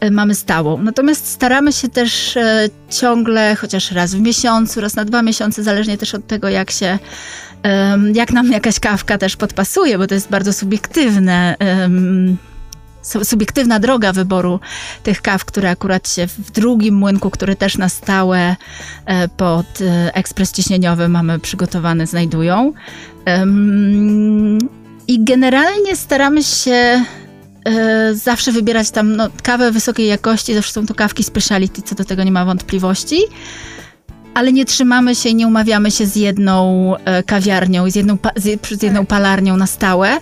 e, 0.00 0.10
mamy 0.10 0.34
stałą. 0.34 0.82
Natomiast 0.82 1.26
staramy 1.26 1.72
się 1.72 1.88
też 1.88 2.36
e, 2.36 2.68
ciągle, 2.90 3.56
chociaż 3.56 3.92
raz 3.92 4.14
w 4.14 4.20
miesiącu, 4.20 4.80
raz 4.80 4.94
na 4.94 5.04
dwa 5.04 5.22
miesiące, 5.22 5.62
zależnie 5.62 5.98
też 5.98 6.14
od 6.14 6.26
tego, 6.26 6.48
jak 6.48 6.70
się 6.70 6.98
jak 8.14 8.32
nam 8.32 8.52
jakaś 8.52 8.80
kawka 8.80 9.18
też 9.18 9.36
podpasuje, 9.36 9.98
bo 9.98 10.06
to 10.06 10.14
jest 10.14 10.30
bardzo 10.30 10.52
subiektywne. 10.52 11.56
Subiektywna 13.02 13.80
droga 13.80 14.12
wyboru 14.12 14.60
tych 15.02 15.22
kaw, 15.22 15.44
które 15.44 15.70
akurat 15.70 16.08
się 16.08 16.26
w 16.26 16.50
drugim 16.50 16.94
młynku, 16.94 17.30
który 17.30 17.56
też 17.56 17.78
na 17.78 17.88
stałe 17.88 18.56
e, 19.06 19.28
pod 19.28 19.66
e, 19.80 20.14
ekspres 20.14 20.52
ciśnieniowy 20.52 21.08
mamy 21.08 21.38
przygotowany, 21.38 22.06
znajdują. 22.06 22.72
I 25.08 25.24
generalnie 25.24 25.96
staramy 25.96 26.42
się 26.42 27.04
e, 27.64 28.14
zawsze 28.14 28.52
wybierać 28.52 28.90
tam 28.90 29.16
no, 29.16 29.28
kawę 29.42 29.72
wysokiej 29.72 30.06
jakości, 30.06 30.54
zawsze 30.54 30.72
są 30.72 30.86
to 30.86 30.94
kawki 30.94 31.24
speciality, 31.24 31.82
co 31.82 31.94
do 31.94 32.04
tego 32.04 32.24
nie 32.24 32.32
ma 32.32 32.44
wątpliwości 32.44 33.16
ale 34.34 34.52
nie 34.52 34.64
trzymamy 34.64 35.14
się 35.14 35.28
i 35.28 35.34
nie 35.34 35.46
umawiamy 35.46 35.90
się 35.90 36.06
z 36.06 36.16
jedną 36.16 36.96
e, 36.96 37.22
kawiarnią, 37.22 37.90
z 37.90 37.96
jedną, 37.96 38.18
z, 38.36 38.82
jedną 38.82 39.06
palarnią 39.06 39.56
na 39.56 39.66
stałe. 39.66 40.18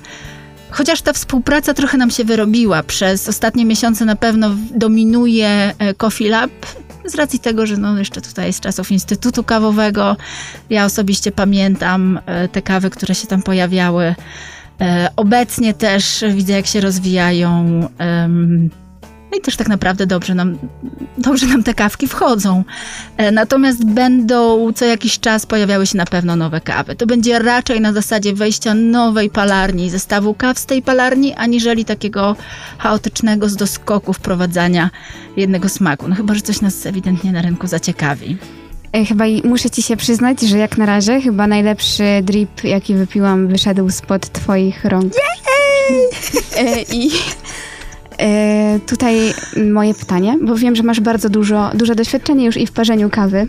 Chociaż 0.70 1.02
ta 1.02 1.12
współpraca 1.12 1.74
trochę 1.74 1.98
nam 1.98 2.10
się 2.10 2.24
wyrobiła. 2.24 2.82
Przez 2.82 3.28
ostatnie 3.28 3.64
miesiące 3.64 4.04
na 4.04 4.16
pewno 4.16 4.50
dominuje 4.74 5.48
e, 5.78 5.94
Coffee 5.94 6.28
Lab 6.28 6.50
z 7.04 7.14
racji 7.14 7.38
tego, 7.38 7.66
że 7.66 7.76
no 7.76 7.98
jeszcze 7.98 8.20
tutaj 8.20 8.52
z 8.52 8.60
czasów 8.60 8.92
Instytutu 8.92 9.44
Kawowego, 9.44 10.16
ja 10.70 10.84
osobiście 10.84 11.32
pamiętam 11.32 12.20
e, 12.26 12.48
te 12.48 12.62
kawy, 12.62 12.90
które 12.90 13.14
się 13.14 13.26
tam 13.26 13.42
pojawiały. 13.42 14.14
Obecnie 15.16 15.74
też 15.74 16.24
widzę, 16.34 16.52
jak 16.52 16.66
się 16.66 16.80
rozwijają. 16.80 17.88
No 19.32 19.38
i 19.38 19.40
też 19.40 19.56
tak 19.56 19.68
naprawdę 19.68 20.06
dobrze 20.06 20.34
nam, 20.34 20.58
dobrze 21.18 21.46
nam 21.46 21.62
te 21.62 21.74
kawki 21.74 22.08
wchodzą. 22.08 22.64
E, 23.16 23.30
Natomiast 23.32 23.84
będą 23.84 24.72
co 24.72 24.84
jakiś 24.84 25.20
czas 25.20 25.46
pojawiały 25.46 25.86
się 25.86 25.96
na 25.98 26.04
pewno 26.06 26.36
nowe 26.36 26.60
kawy. 26.60 26.96
To 26.96 27.06
będzie 27.06 27.38
raczej 27.38 27.80
na 27.80 27.92
zasadzie 27.92 28.34
wejścia 28.34 28.74
nowej 28.74 29.30
palarni, 29.30 29.90
zestawu 29.90 30.34
kaw 30.34 30.58
z 30.58 30.66
tej 30.66 30.82
palarni, 30.82 31.34
aniżeli 31.34 31.84
takiego 31.84 32.36
chaotycznego 32.78 33.48
z 33.48 33.56
doskoku 33.56 34.12
wprowadzania 34.12 34.90
jednego 35.36 35.68
smaku. 35.68 36.08
No 36.08 36.14
chyba, 36.14 36.34
że 36.34 36.40
coś 36.40 36.60
nas 36.60 36.86
ewidentnie 36.86 37.32
na 37.32 37.42
rynku 37.42 37.66
zaciekawi. 37.66 38.36
E, 38.92 39.04
Chyba 39.04 39.24
muszę 39.44 39.70
ci 39.70 39.82
się 39.82 39.96
przyznać, 39.96 40.40
że 40.40 40.58
jak 40.58 40.78
na 40.78 40.86
razie 40.86 41.20
chyba 41.20 41.46
najlepszy 41.46 42.04
drip, 42.22 42.64
jaki 42.64 42.94
wypiłam, 42.94 43.48
wyszedł 43.48 43.90
spod 43.90 44.32
twoich 44.32 44.84
rąk. 44.84 45.12
E, 46.56 46.82
I 46.82 47.10
tutaj 48.86 49.16
moje 49.72 49.94
pytanie, 49.94 50.38
bo 50.42 50.56
wiem, 50.56 50.76
że 50.76 50.82
masz 50.82 51.00
bardzo 51.00 51.28
dużo, 51.28 51.70
duże 51.74 51.94
doświadczenie 51.94 52.46
już 52.46 52.56
i 52.56 52.66
w 52.66 52.72
parzeniu 52.72 53.10
kawy. 53.10 53.48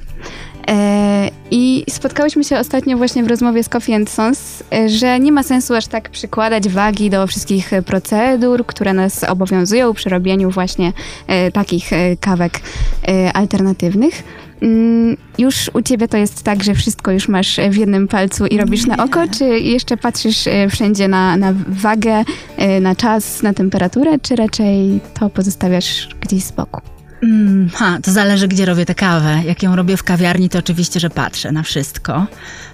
E, 0.68 1.30
I 1.52 1.84
spotkałyśmy 1.90 2.44
się 2.44 2.60
ostatnio 2.60 2.98
właśnie 2.98 3.24
w 3.24 3.28
rozmowie 3.28 3.64
z 3.64 3.70
Coffee 3.70 3.94
and 3.94 4.10
Sons, 4.10 4.64
e, 4.74 4.90
że 4.90 5.20
nie 5.20 5.32
ma 5.32 5.44
sensu 5.44 5.74
aż 5.74 5.88
tak 5.88 6.10
przykładać 6.10 6.70
wagi 6.70 7.10
do 7.10 7.28
wszystkich 7.28 7.74
e, 7.74 7.82
procedur, 7.82 8.66
które 8.66 8.94
nas 8.94 9.24
obowiązują 9.24 9.94
przy 9.94 10.10
robieniu 10.10 10.50
właśnie 10.50 10.94
e, 11.28 11.52
takich 11.52 11.94
e, 11.94 12.18
kawek 12.18 12.60
e, 13.08 13.34
alternatywnych. 13.34 14.24
Mm, 14.62 15.18
Już 15.38 15.72
u 15.74 15.82
ciebie 15.82 16.08
to 16.08 16.18
jest 16.18 16.44
tak, 16.44 16.64
że 16.64 16.74
wszystko 16.74 17.12
już 17.12 17.28
masz 17.28 17.60
w 17.70 17.76
jednym 17.76 18.08
palcu 18.08 18.46
i 18.46 18.58
robisz 18.58 18.86
na 18.86 19.04
oko, 19.04 19.28
czy 19.38 19.46
jeszcze 19.46 19.98
patrzysz 19.98 20.48
e, 20.48 20.70
wszędzie 20.70 21.08
na, 21.08 21.38
na 21.38 21.54
wagę, 21.68 22.24
e, 22.58 22.80
na 22.80 22.96
czas, 22.96 23.44
na 23.44 23.54
temperaturę, 23.54 24.20
czy 24.20 24.36
raczej 24.36 25.00
to 25.20 25.30
pozostawiasz 25.30 26.10
gdzieś 26.22 26.44
z 26.44 26.52
boku? 26.52 26.82
Mm, 27.24 27.70
ha, 27.74 27.98
to 28.04 28.12
zależy, 28.12 28.48
gdzie 28.48 28.66
robię 28.66 28.86
tę 28.86 28.96
kawę. 28.96 29.42
Jak 29.46 29.64
ją 29.64 29.76
robię 29.76 29.98
w 29.98 30.04
kawiarni, 30.04 30.50
to 30.50 30.60
oczywiście, 30.60 31.00
że 31.00 31.10
patrzę 31.10 31.52
na 31.52 31.64
wszystko. 31.64 32.28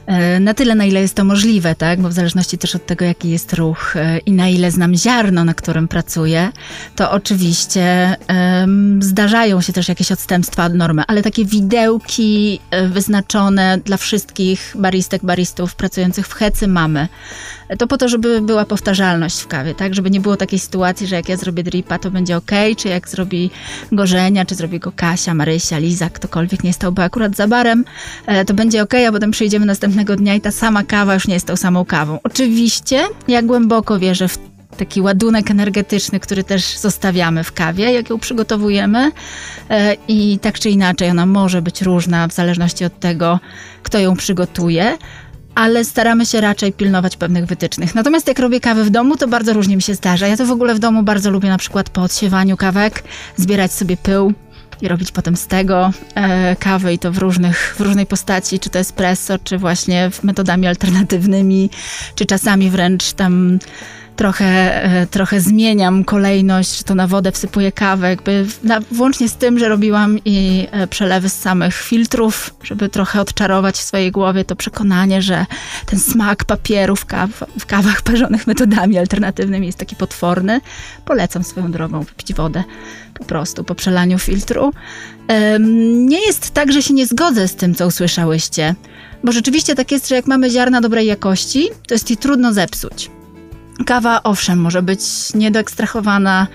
E, 0.07 0.39
Na 0.39 0.53
tyle, 0.53 0.75
na 0.75 0.85
ile 0.85 1.01
jest 1.01 1.15
to 1.15 1.23
możliwe, 1.23 1.75
tak? 1.75 2.01
Bo 2.01 2.09
w 2.09 2.13
zależności 2.13 2.57
też 2.57 2.75
od 2.75 2.85
tego, 2.85 3.05
jaki 3.05 3.29
jest 3.29 3.53
ruch 3.53 3.95
e, 3.95 4.17
i 4.19 4.31
na 4.31 4.47
ile 4.49 4.71
znam 4.71 4.95
ziarno, 4.95 5.43
na 5.43 5.53
którym 5.53 5.87
pracuję, 5.87 6.51
to 6.95 7.11
oczywiście 7.11 8.15
em, 8.27 9.03
zdarzają 9.03 9.61
się 9.61 9.73
też 9.73 9.89
jakieś 9.89 10.11
odstępstwa 10.11 10.65
od 10.65 10.73
normy, 10.73 11.03
ale 11.07 11.21
takie 11.23 11.45
widełki 11.45 12.59
e, 12.71 12.87
wyznaczone 12.87 13.77
dla 13.85 13.97
wszystkich 13.97 14.75
baristek, 14.79 15.25
baristów 15.25 15.75
pracujących 15.75 16.27
w 16.27 16.33
hecy 16.33 16.67
mamy. 16.67 17.07
To 17.79 17.87
po 17.87 17.97
to, 17.97 18.09
żeby 18.09 18.41
była 18.41 18.65
powtarzalność 18.65 19.39
w 19.41 19.47
kawie, 19.47 19.75
tak? 19.75 19.95
Żeby 19.95 20.11
nie 20.11 20.19
było 20.19 20.37
takiej 20.37 20.59
sytuacji, 20.59 21.07
że 21.07 21.15
jak 21.15 21.29
ja 21.29 21.37
zrobię 21.37 21.63
dripa, 21.63 21.99
to 21.99 22.11
będzie 22.11 22.37
ok, 22.37 22.51
czy 22.77 22.87
jak 22.87 23.09
zrobi 23.09 23.51
Gorzenia, 23.91 24.45
czy 24.45 24.55
zrobi 24.55 24.79
go 24.79 24.91
Kasia, 24.95 25.33
Marysia, 25.33 25.77
Liza, 25.77 26.09
ktokolwiek 26.09 26.63
nie 26.63 26.73
stałby 26.73 27.01
akurat 27.01 27.35
za 27.35 27.47
barem, 27.47 27.85
to 28.47 28.53
będzie 28.53 28.83
ok, 28.83 28.93
a 29.07 29.11
potem 29.11 29.31
przyjdziemy 29.31 29.65
następnego 29.97 30.23
dnia 30.23 30.35
i 30.35 30.41
ta 30.41 30.51
sama 30.51 30.83
kawa 30.83 31.13
już 31.13 31.27
nie 31.27 31.33
jest 31.33 31.47
tą 31.47 31.55
samą 31.55 31.85
kawą. 31.85 32.19
Oczywiście, 32.23 33.03
ja 33.27 33.41
głęboko 33.41 33.99
wierzę 33.99 34.27
w 34.27 34.37
taki 34.77 35.01
ładunek 35.01 35.51
energetyczny, 35.51 36.19
który 36.19 36.43
też 36.43 36.77
zostawiamy 36.77 37.43
w 37.43 37.51
kawie, 37.51 37.91
jak 37.91 38.09
ją 38.09 38.19
przygotowujemy 38.19 39.11
E, 39.69 39.95
i 40.07 40.39
tak 40.41 40.59
czy 40.59 40.69
inaczej 40.69 41.09
ona 41.09 41.25
może 41.25 41.61
być 41.61 41.81
różna 41.81 42.27
w 42.27 42.33
zależności 42.33 42.85
od 42.85 42.99
tego, 42.99 43.39
kto 43.83 43.99
ją 43.99 44.15
przygotuje 44.15 44.97
ale 45.55 45.85
staramy 45.85 46.25
się 46.25 46.41
raczej 46.41 46.73
pilnować 46.73 47.17
pewnych 47.17 47.45
wytycznych. 47.45 47.95
Natomiast 47.95 48.27
jak 48.27 48.39
robię 48.39 48.59
kawę 48.59 48.83
w 48.83 48.89
domu, 48.89 49.17
to 49.17 49.27
bardzo 49.27 49.53
różnie 49.53 49.75
mi 49.75 49.81
się 49.81 49.95
zdarza. 49.95 50.27
Ja 50.27 50.37
to 50.37 50.45
w 50.45 50.51
ogóle 50.51 50.75
w 50.75 50.79
domu 50.79 51.03
bardzo 51.03 51.31
lubię 51.31 51.49
na 51.49 51.57
przykład 51.57 51.89
po 51.89 52.01
odsiewaniu 52.01 52.57
kawek 52.57 53.03
zbierać 53.35 53.73
sobie 53.73 53.97
pył 53.97 54.33
i 54.81 54.87
robić 54.87 55.11
potem 55.11 55.37
z 55.37 55.47
tego 55.47 55.91
e, 56.15 56.55
kawy 56.55 56.93
i 56.93 56.99
to 56.99 57.11
w, 57.11 57.17
różnych, 57.17 57.75
w 57.77 57.81
różnej 57.81 58.05
postaci, 58.05 58.59
czy 58.59 58.69
to 58.69 58.79
espresso, 58.79 59.39
czy 59.43 59.57
właśnie 59.57 60.11
metodami 60.23 60.67
alternatywnymi, 60.67 61.69
czy 62.15 62.25
czasami 62.25 62.69
wręcz 62.69 63.13
tam 63.13 63.59
trochę, 64.17 64.83
e, 64.83 65.07
trochę 65.07 65.41
zmieniam 65.41 66.03
kolejność, 66.03 66.77
że 66.77 66.83
to 66.83 66.95
na 66.95 67.07
wodę 67.07 67.31
wsypuję 67.31 67.71
kawę, 67.71 68.09
jakby 68.09 68.45
na, 68.63 68.79
włącznie 68.91 69.29
z 69.29 69.35
tym, 69.35 69.59
że 69.59 69.69
robiłam 69.69 70.19
i 70.25 70.67
e, 70.71 70.87
przelewy 70.87 71.29
z 71.29 71.33
samych 71.33 71.75
filtrów, 71.75 72.55
żeby 72.63 72.89
trochę 72.89 73.21
odczarować 73.21 73.75
w 73.75 73.83
swojej 73.83 74.11
głowie 74.11 74.45
to 74.45 74.55
przekonanie, 74.55 75.21
że 75.21 75.45
ten 75.85 75.99
smak 75.99 76.45
papieru 76.45 76.95
w, 76.95 77.05
kaw, 77.05 77.43
w 77.59 77.65
kawach 77.65 78.01
parzonych 78.01 78.47
metodami 78.47 78.97
alternatywnymi 78.97 79.65
jest 79.65 79.77
taki 79.77 79.95
potworny. 79.95 80.61
Polecam 81.05 81.43
swoją 81.43 81.71
drogą 81.71 82.03
wypić 82.03 82.33
wodę 82.33 82.63
po 83.13 83.25
prostu 83.25 83.63
po 83.63 83.75
przelaniu 83.75 84.19
filtru. 84.19 84.73
Nie 85.89 86.25
jest 86.25 86.51
tak, 86.51 86.71
że 86.71 86.81
się 86.81 86.93
nie 86.93 87.05
zgodzę 87.05 87.47
z 87.47 87.55
tym, 87.55 87.75
co 87.75 87.87
usłyszałyście, 87.87 88.75
bo 89.23 89.31
rzeczywiście 89.31 89.75
tak 89.75 89.91
jest, 89.91 90.07
że 90.09 90.15
jak 90.15 90.27
mamy 90.27 90.49
ziarna 90.49 90.81
dobrej 90.81 91.07
jakości, 91.07 91.69
to 91.87 91.93
jest 91.93 92.09
je 92.09 92.17
trudno 92.17 92.53
zepsuć. 92.53 93.16
Kawa, 93.85 94.23
owszem, 94.23 94.59
może 94.59 94.81
być 94.81 94.99
niedoekstrahowana. 95.35 96.47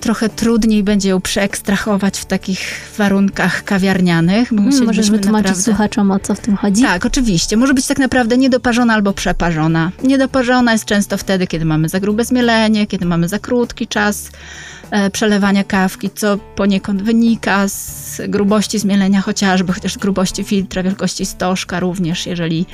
Trochę 0.00 0.28
trudniej 0.28 0.82
będzie 0.84 1.08
ją 1.08 1.20
przeekstrahować 1.20 2.18
w 2.18 2.24
takich 2.24 2.90
warunkach 2.98 3.64
kawiarnianych. 3.64 4.54
Bo 4.54 4.62
Mm, 4.62 4.84
Możesz 4.86 5.10
wytłumaczyć 5.10 5.46
naprawdę... 5.48 5.62
słuchaczom, 5.62 6.10
o 6.10 6.18
co 6.18 6.34
w 6.34 6.40
tym 6.40 6.56
chodzi? 6.56 6.82
Tak, 6.82 7.06
oczywiście. 7.06 7.56
Może 7.56 7.74
być 7.74 7.86
tak 7.86 7.98
naprawdę 7.98 8.38
niedoparzona 8.38 8.94
albo 8.94 9.12
przeparzona. 9.12 9.90
Niedoparzona 10.04 10.72
jest 10.72 10.84
często 10.84 11.16
wtedy, 11.18 11.46
kiedy 11.46 11.64
mamy 11.64 11.88
za 11.88 12.00
grube 12.00 12.24
zmielenie, 12.24 12.86
kiedy 12.86 13.06
mamy 13.06 13.28
za 13.28 13.38
krótki 13.38 13.86
czas 13.88 14.30
przelewania 15.12 15.64
kawki, 15.64 16.10
co 16.10 16.38
poniekąd 16.38 17.02
wynika 17.02 17.68
z 17.68 18.20
grubości 18.28 18.78
zmielenia 18.78 19.20
chociażby, 19.20 19.72
chociaż 19.72 19.98
grubości 19.98 20.44
filtra, 20.44 20.82
wielkości 20.82 21.26
stożka 21.26 21.80
również, 21.80 22.26
jeżeli 22.26 22.66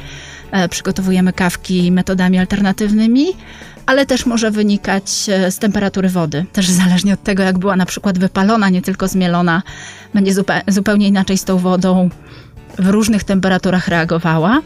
e, 0.51 0.69
przygotowujemy 0.69 1.33
kawki 1.33 1.93
metodami 1.93 2.39
alternatywnymi. 2.39 3.27
Ale 3.87 4.07
też 4.07 4.27
może 4.27 4.51
wynikać 4.51 5.29
e, 5.29 5.51
z 5.51 5.59
temperatury 5.59 6.09
wody. 6.09 6.45
Też 6.53 6.69
zależnie 6.71 7.15
od 7.15 7.23
tego, 7.23 7.43
jak 7.43 7.59
była 7.59 7.77
na 7.77 7.87
przykład 7.87 8.19
wypalona, 8.19 8.69
nie 8.69 8.83
tylko 8.83 9.09
zmielona, 9.09 9.63
będzie 10.15 10.33
zupe- 10.33 10.63
zupełnie 10.69 11.09
inaczej 11.09 11.39
z 11.39 11.45
tą 11.45 11.59
wodą 11.59 12.11
w 12.79 12.89
różnych 12.89 13.25
temperaturach 13.25 13.89
reagowała. 13.89 14.61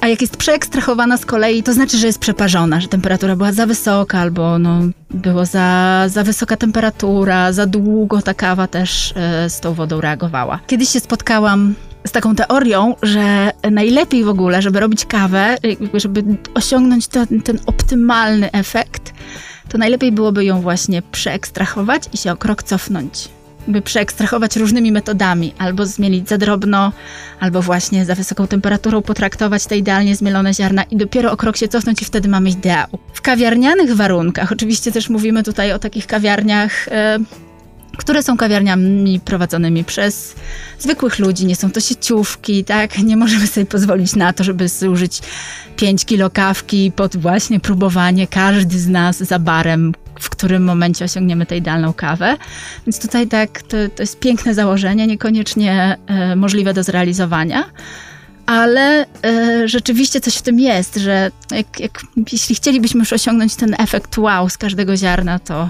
A 0.00 0.08
jak 0.08 0.20
jest 0.20 0.36
przeekstrahowana 0.36 1.16
z 1.16 1.26
kolei, 1.26 1.62
to 1.62 1.72
znaczy, 1.72 1.98
że 1.98 2.06
jest 2.06 2.18
przeparzona, 2.18 2.80
że 2.80 2.88
temperatura 2.88 3.36
była 3.36 3.52
za 3.52 3.66
wysoka, 3.66 4.18
albo 4.18 4.58
no, 4.58 4.80
było 5.10 5.46
za, 5.46 6.04
za 6.08 6.24
wysoka 6.24 6.56
temperatura, 6.56 7.52
za 7.52 7.66
długo 7.66 8.22
ta 8.22 8.34
kawa 8.34 8.66
też 8.66 9.14
e, 9.16 9.50
z 9.50 9.60
tą 9.60 9.74
wodą 9.74 10.00
reagowała. 10.00 10.60
Kiedyś 10.66 10.88
się 10.88 11.00
spotkałam 11.00 11.74
z 12.06 12.12
taką 12.12 12.34
teorią, 12.34 12.94
że 13.02 13.50
najlepiej 13.70 14.24
w 14.24 14.28
ogóle, 14.28 14.62
żeby 14.62 14.80
robić 14.80 15.04
kawę, 15.04 15.56
jakby 15.62 16.00
żeby 16.00 16.24
osiągnąć 16.54 17.08
ten, 17.08 17.26
ten 17.44 17.58
optymalny 17.66 18.52
efekt, 18.52 19.12
to 19.68 19.78
najlepiej 19.78 20.12
byłoby 20.12 20.44
ją 20.44 20.60
właśnie 20.60 21.02
przeekstrahować 21.02 22.02
i 22.12 22.16
się 22.16 22.32
o 22.32 22.36
krok 22.36 22.62
cofnąć 22.62 23.28
by 23.68 23.82
przeekstrahować 23.82 24.56
różnymi 24.56 24.92
metodami, 24.92 25.54
albo 25.58 25.86
zmielić 25.86 26.28
za 26.28 26.38
drobno, 26.38 26.92
albo 27.40 27.62
właśnie 27.62 28.04
za 28.04 28.14
wysoką 28.14 28.46
temperaturą 28.46 29.02
potraktować 29.02 29.66
te 29.66 29.76
idealnie 29.76 30.16
zmielone 30.16 30.54
ziarna 30.54 30.82
i 30.82 30.96
dopiero 30.96 31.32
o 31.32 31.36
krok 31.36 31.56
się 31.56 31.68
cofnąć 31.68 32.02
i 32.02 32.04
wtedy 32.04 32.28
mamy 32.28 32.50
ideał. 32.50 32.86
W 33.12 33.20
kawiarnianych 33.20 33.96
warunkach, 33.96 34.52
oczywiście 34.52 34.92
też 34.92 35.08
mówimy 35.08 35.42
tutaj 35.42 35.72
o 35.72 35.78
takich 35.78 36.06
kawiarniach, 36.06 36.88
e, 36.88 37.18
które 37.98 38.22
są 38.22 38.36
kawiarniami 38.36 39.20
prowadzonymi 39.20 39.84
przez 39.84 40.34
zwykłych 40.78 41.18
ludzi, 41.18 41.46
nie 41.46 41.56
są 41.56 41.70
to 41.70 41.80
sieciówki, 41.80 42.64
tak? 42.64 42.98
Nie 42.98 43.16
możemy 43.16 43.46
sobie 43.46 43.66
pozwolić 43.66 44.16
na 44.16 44.32
to, 44.32 44.44
żeby 44.44 44.68
zużyć 44.68 45.20
5 45.76 46.04
kilo 46.04 46.30
kawki 46.30 46.92
pod 46.96 47.16
właśnie 47.16 47.60
próbowanie 47.60 48.26
każdy 48.26 48.78
z 48.78 48.88
nas 48.88 49.18
za 49.18 49.38
barem, 49.38 49.94
w 50.20 50.30
którym 50.30 50.64
momencie 50.64 51.04
osiągniemy 51.04 51.46
tę 51.46 51.56
idealną 51.56 51.92
kawę. 51.92 52.36
Więc 52.86 53.00
tutaj 53.00 53.26
tak, 53.28 53.62
to, 53.62 53.76
to 53.96 54.02
jest 54.02 54.18
piękne 54.18 54.54
założenie, 54.54 55.06
niekoniecznie 55.06 55.96
e, 56.06 56.36
możliwe 56.36 56.74
do 56.74 56.82
zrealizowania. 56.82 57.64
Ale 58.46 59.06
e, 59.24 59.68
rzeczywiście 59.68 60.20
coś 60.20 60.36
w 60.36 60.42
tym 60.42 60.60
jest, 60.60 60.96
że 60.96 61.30
jak, 61.50 61.80
jak, 61.80 62.02
jeśli 62.32 62.54
chcielibyśmy 62.54 62.98
już 62.98 63.12
osiągnąć 63.12 63.56
ten 63.56 63.74
efekt 63.78 64.18
wow 64.18 64.48
z 64.48 64.58
każdego 64.58 64.96
ziarna, 64.96 65.38
to, 65.38 65.68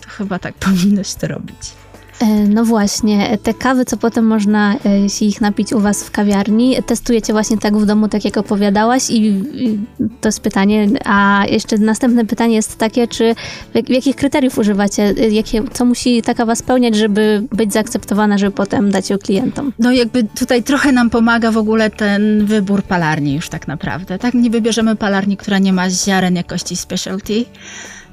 to 0.00 0.08
chyba 0.08 0.38
tak 0.38 0.54
powinno 0.66 1.04
się 1.04 1.14
to 1.20 1.28
robić. 1.28 1.81
E, 2.20 2.26
No 2.48 2.64
właśnie, 2.64 3.38
te 3.42 3.54
kawy, 3.54 3.84
co 3.84 3.96
potem 3.96 4.26
można 4.26 4.74
e, 5.04 5.08
się 5.08 5.24
ich 5.24 5.40
napić 5.40 5.72
u 5.72 5.80
Was 5.80 6.04
w 6.04 6.10
kawiarni, 6.10 6.76
testujecie 6.86 7.32
właśnie 7.32 7.58
tak 7.58 7.76
w 7.76 7.86
domu, 7.86 8.08
tak 8.08 8.24
jak 8.24 8.36
opowiadałaś 8.36 9.10
i, 9.10 9.26
i 9.54 9.78
to 10.20 10.28
jest 10.28 10.40
pytanie, 10.40 10.88
a 11.04 11.44
jeszcze 11.50 11.78
następne 11.78 12.24
pytanie 12.26 12.54
jest 12.54 12.78
takie, 12.78 13.08
czy 13.08 13.34
w, 13.72 13.74
jak- 13.74 13.88
jakich 13.90 14.16
kryteriów 14.16 14.58
używacie, 14.58 15.02
E, 15.18 15.28
jakie, 15.28 15.62
co 15.72 15.84
musi 15.84 16.22
ta 16.22 16.34
kawa 16.34 16.54
spełniać, 16.54 16.94
żeby 16.96 17.42
być 17.52 17.72
zaakceptowana, 17.72 18.38
żeby 18.38 18.50
potem 18.56 18.90
dać 18.90 19.10
ją 19.10 19.18
klientom? 19.18 19.72
No 19.78 19.92
jakby 19.92 20.24
tutaj 20.24 20.62
trochę 20.62 20.92
nam 20.92 21.10
pomaga 21.10 21.50
w 21.52 21.56
ogóle 21.56 21.90
ten 21.90 22.46
wybór 22.46 22.82
palarni 22.82 23.34
już 23.34 23.48
tak 23.48 23.68
naprawdę. 23.68 24.18
Tak, 24.18 24.34
nie 24.34 24.50
wybierzemy 24.50 24.96
palarni, 24.96 25.36
która 25.36 25.58
nie 25.58 25.72
ma 25.72 25.90
ziaren 25.90 26.36
jakości 26.36 26.76
specialty. 26.76 27.44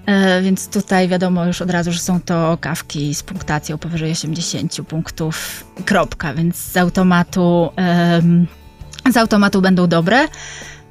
E, 0.09 0.41
Więc 0.41 0.67
tutaj 0.67 1.07
wiadomo 1.07 1.45
już 1.45 1.61
od 1.61 1.69
razu, 1.69 1.91
że 1.91 1.99
są 1.99 2.21
to 2.21 2.57
kawki 2.61 3.15
z 3.15 3.23
punktacją 3.23 3.77
powyżej 3.77 4.11
80 4.11 4.81
punktów, 4.87 5.63
kropka, 5.85 6.33
więc 6.33 6.55
z 6.57 6.77
automatu, 6.77 7.69
z 9.13 9.17
automatu 9.17 9.61
będą 9.61 9.87
dobre. 9.87 10.27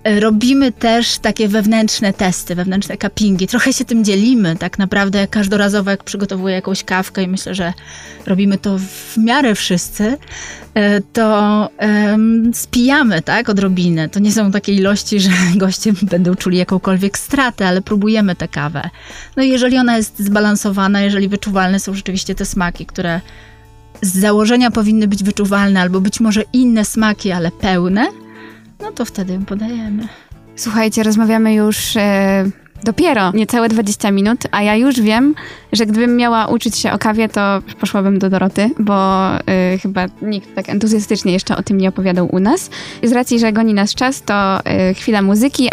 E, 0.04 0.20
Robimy 0.20 0.72
też 0.72 1.18
takie 1.18 1.48
wewnętrzne 1.48 2.12
testy, 2.12 2.54
wewnętrzne 2.54 2.96
cuppingi. 2.96 3.46
Trochę 3.46 3.72
się 3.72 3.84
tym 3.84 4.04
dzielimy, 4.04 4.56
tak 4.56 4.78
naprawdę 4.78 5.26
każdorazowo 5.26 5.90
jak 5.90 6.04
przygotowuję 6.04 6.54
jakąś 6.54 6.84
kawkę 6.84 7.22
i 7.22 7.28
myślę, 7.28 7.54
że 7.54 7.72
robimy 8.26 8.58
to 8.58 8.78
w 8.78 9.16
miarę 9.16 9.54
wszyscy, 9.54 10.16
e, 10.74 11.00
to 11.00 11.68
em, 11.78 12.50
spijamy, 12.54 13.22
tak, 13.22 13.48
odrobinę. 13.48 14.08
To 14.08 14.20
nie 14.20 14.32
są 14.32 14.50
takie 14.50 14.72
ilości, 14.72 15.20
że 15.20 15.30
goście 15.56 15.92
będą 16.02 16.34
czuli 16.34 16.58
jakąkolwiek 16.58 17.18
stratę, 17.18 17.68
ale 17.68 17.82
próbujemy 17.82 18.36
tę 18.36 18.48
kawę. 18.48 18.90
No 19.36 19.42
i 19.42 19.48
jeżeli 19.48 19.78
ona 19.78 19.96
jest 19.96 20.18
zbalansowana, 20.18 21.00
jeżeli 21.02 21.28
wyczuwalne 21.28 21.80
są 21.80 21.94
rzeczywiście 21.94 22.34
te 22.34 22.44
smaki, 22.44 22.86
które 22.86 23.20
z 24.02 24.18
założenia 24.18 24.70
powinny 24.70 25.08
być 25.08 25.24
wyczuwalne, 25.24 25.80
albo 25.80 26.00
być 26.00 26.20
może 26.20 26.42
inne 26.52 26.84
smaki, 26.84 27.32
ale 27.32 27.50
pełne, 27.50 28.06
no 28.80 28.92
to 28.92 29.04
wtedy 29.04 29.38
podajemy. 29.46 30.08
Słuchajcie, 30.56 31.02
rozmawiamy 31.02 31.54
już 31.54 31.96
e, 31.96 32.50
dopiero 32.84 33.32
niecałe 33.32 33.68
20 33.68 34.10
minut, 34.10 34.40
a 34.50 34.62
ja 34.62 34.76
już 34.76 35.00
wiem, 35.00 35.34
że 35.72 35.86
gdybym 35.86 36.16
miała 36.16 36.46
uczyć 36.46 36.76
się 36.76 36.92
o 36.92 36.98
kawie, 36.98 37.28
to 37.28 37.62
poszłabym 37.80 38.18
do 38.18 38.30
Doroty, 38.30 38.70
bo 38.78 39.28
e, 39.36 39.78
chyba 39.82 40.06
nikt 40.22 40.54
tak 40.54 40.68
entuzjastycznie 40.68 41.32
jeszcze 41.32 41.56
o 41.56 41.62
tym 41.62 41.78
nie 41.78 41.88
opowiadał 41.88 42.28
u 42.32 42.38
nas. 42.38 42.70
Z 43.02 43.12
racji, 43.12 43.38
że 43.38 43.52
goni 43.52 43.74
nas 43.74 43.94
czas, 43.94 44.22
to 44.22 44.64
e, 44.64 44.94
chwila 44.94 45.22
muzyki. 45.22 45.68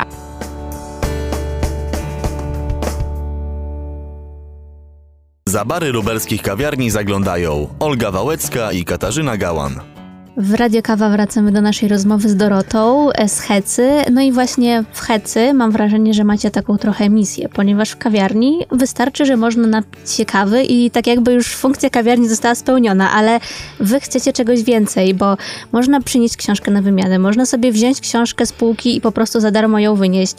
Za 5.49 5.65
bary 5.65 5.91
lubelskich 5.91 6.41
kawiarni 6.41 6.89
zaglądają 6.89 7.67
Olga 7.79 8.11
Wałęcka 8.11 8.71
i 8.71 8.85
Katarzyna 8.85 9.37
Gałan. 9.37 9.94
W 10.37 10.53
Radio 10.53 10.81
Kawa 10.81 11.09
wracamy 11.09 11.51
do 11.51 11.61
naszej 11.61 11.89
rozmowy 11.89 12.29
z 12.29 12.35
Dorotą 12.35 13.11
e, 13.11 13.29
z 13.29 13.39
Hecy. 13.39 13.89
No 14.11 14.21
i 14.21 14.31
właśnie 14.31 14.83
w 14.93 14.99
Hecy 14.99 15.53
mam 15.53 15.71
wrażenie, 15.71 16.13
że 16.13 16.23
macie 16.23 16.51
taką 16.51 16.77
trochę 16.77 17.09
misję, 17.09 17.49
ponieważ 17.49 17.89
w 17.89 17.97
kawiarni 17.97 18.65
wystarczy, 18.71 19.25
że 19.25 19.37
można 19.37 19.67
napić 19.67 20.11
się 20.11 20.25
kawy 20.25 20.63
i 20.63 20.91
tak 20.91 21.07
jakby 21.07 21.33
już 21.33 21.47
funkcja 21.55 21.89
kawiarni 21.89 22.29
została 22.29 22.55
spełniona, 22.55 23.11
ale 23.11 23.39
wy 23.79 23.99
chcecie 23.99 24.33
czegoś 24.33 24.63
więcej, 24.63 25.13
bo 25.13 25.37
można 25.71 26.01
przynieść 26.01 26.37
książkę 26.37 26.71
na 26.71 26.81
wymianę, 26.81 27.19
można 27.19 27.45
sobie 27.45 27.71
wziąć 27.71 28.01
książkę 28.01 28.45
z 28.45 28.53
półki 28.53 28.95
i 28.97 29.01
po 29.01 29.11
prostu 29.11 29.39
za 29.39 29.51
darmo 29.51 29.79
ją 29.79 29.95
wynieść. 29.95 30.35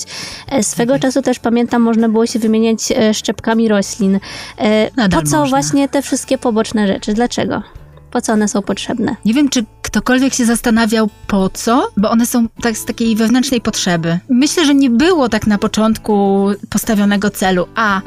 E, 0.49 0.63
Swego 0.63 0.99
czasu 0.99 1.23
też 1.23 1.39
pamiętam, 1.39 1.83
można 1.83 2.09
było 2.09 2.27
się 2.27 2.39
wymieniać 2.39 2.93
e, 2.93 3.15
szczepkami 3.15 3.69
roślin. 3.69 4.21
Nadal 4.97 5.23
Po 5.23 5.27
co 5.31 5.37
można. 5.37 5.47
właśnie 5.47 5.89
te 5.89 6.03
wszystkie 6.03 6.39
poboczne 6.39 6.87
rzeczy? 6.87 7.15
Dlaczego? 7.15 7.63
Po 8.11 8.21
co 8.21 8.33
one 8.33 8.49
są 8.49 8.63
potrzebne? 8.63 9.17
Nie 9.25 9.35
wiem, 9.35 9.49
czy 9.49 9.65
ktokolwiek 9.97 10.35
się 10.35 10.45
zastanawiał 10.45 11.09
po 11.27 11.51
co, 11.51 11.89
bo 11.97 12.11
one 12.11 12.27
są 12.27 12.49
tak 12.49 12.79
z 12.79 12.85
takiej 12.85 13.17
wewnętrznej 13.17 13.61
potrzeby. 13.61 14.19
Myślę, 14.29 14.67
że 14.67 14.75
nie 14.75 14.91
było 14.91 15.29
tak 15.29 15.47
na 15.47 15.59
początku 15.59 16.47
postawionego 16.71 17.31
celu, 17.31 17.67
a 17.75 18.01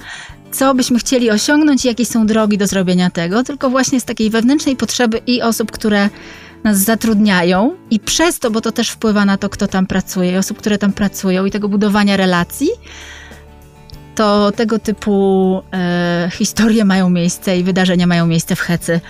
co 0.52 0.76
byśmy 0.76 1.00
chcieli 1.00 1.32
osiągnąć 1.32 1.86
i 1.86 1.88
jakie 1.88 2.06
są 2.06 2.26
drogi 2.26 2.58
do 2.58 2.68
zrobienia 2.68 3.10
tego, 3.10 3.44
tylko 3.44 3.70
właśnie 3.70 4.00
z 4.00 4.06
takiej 4.06 4.30
wewnętrznej 4.30 4.76
potrzeby 4.76 5.22
i 5.28 5.42
osób, 5.42 5.72
które 5.72 6.10
nas 6.64 6.78
zatrudniają 6.78 7.76
i 7.92 8.00
przez 8.00 8.40
to, 8.40 8.52
bo 8.52 8.62
to 8.62 8.72
też 8.72 8.90
wpływa 8.90 9.26
na 9.26 9.38
to, 9.38 9.50
kto 9.50 9.68
tam 9.68 9.88
pracuje, 9.88 10.32
i 10.32 10.38
osób, 10.38 10.58
które 10.58 10.78
tam 10.78 10.94
pracują 10.94 11.46
i 11.46 11.52
tego 11.52 11.70
budowania 11.70 12.18
relacji, 12.18 12.70
to 14.16 14.52
tego 14.52 14.80
typu 14.80 15.62
e, 15.74 16.30
historie 16.34 16.86
mają 16.86 17.10
miejsce 17.10 17.58
i 17.58 17.64
wydarzenia 17.64 18.08
mają 18.08 18.28
miejsce 18.28 18.56
w 18.56 18.60
Hecy. 18.60 19.02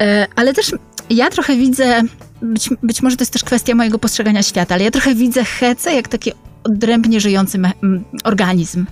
E, 0.00 0.26
ale 0.36 0.54
też 0.54 0.72
ja 1.10 1.30
trochę 1.30 1.56
widzę, 1.56 2.02
być, 2.42 2.70
być 2.82 3.02
może 3.02 3.16
to 3.16 3.22
jest 3.22 3.32
też 3.32 3.44
kwestia 3.44 3.74
mojego 3.74 3.98
postrzegania 3.98 4.42
świata, 4.42 4.74
ale 4.74 4.84
ja 4.84 4.90
trochę 4.90 5.14
widzę 5.14 5.44
Hecę 5.44 5.94
jak 5.94 6.08
taki 6.08 6.32
odrębnie 6.64 7.20
żyjący 7.20 7.58
organizm. 8.24 8.86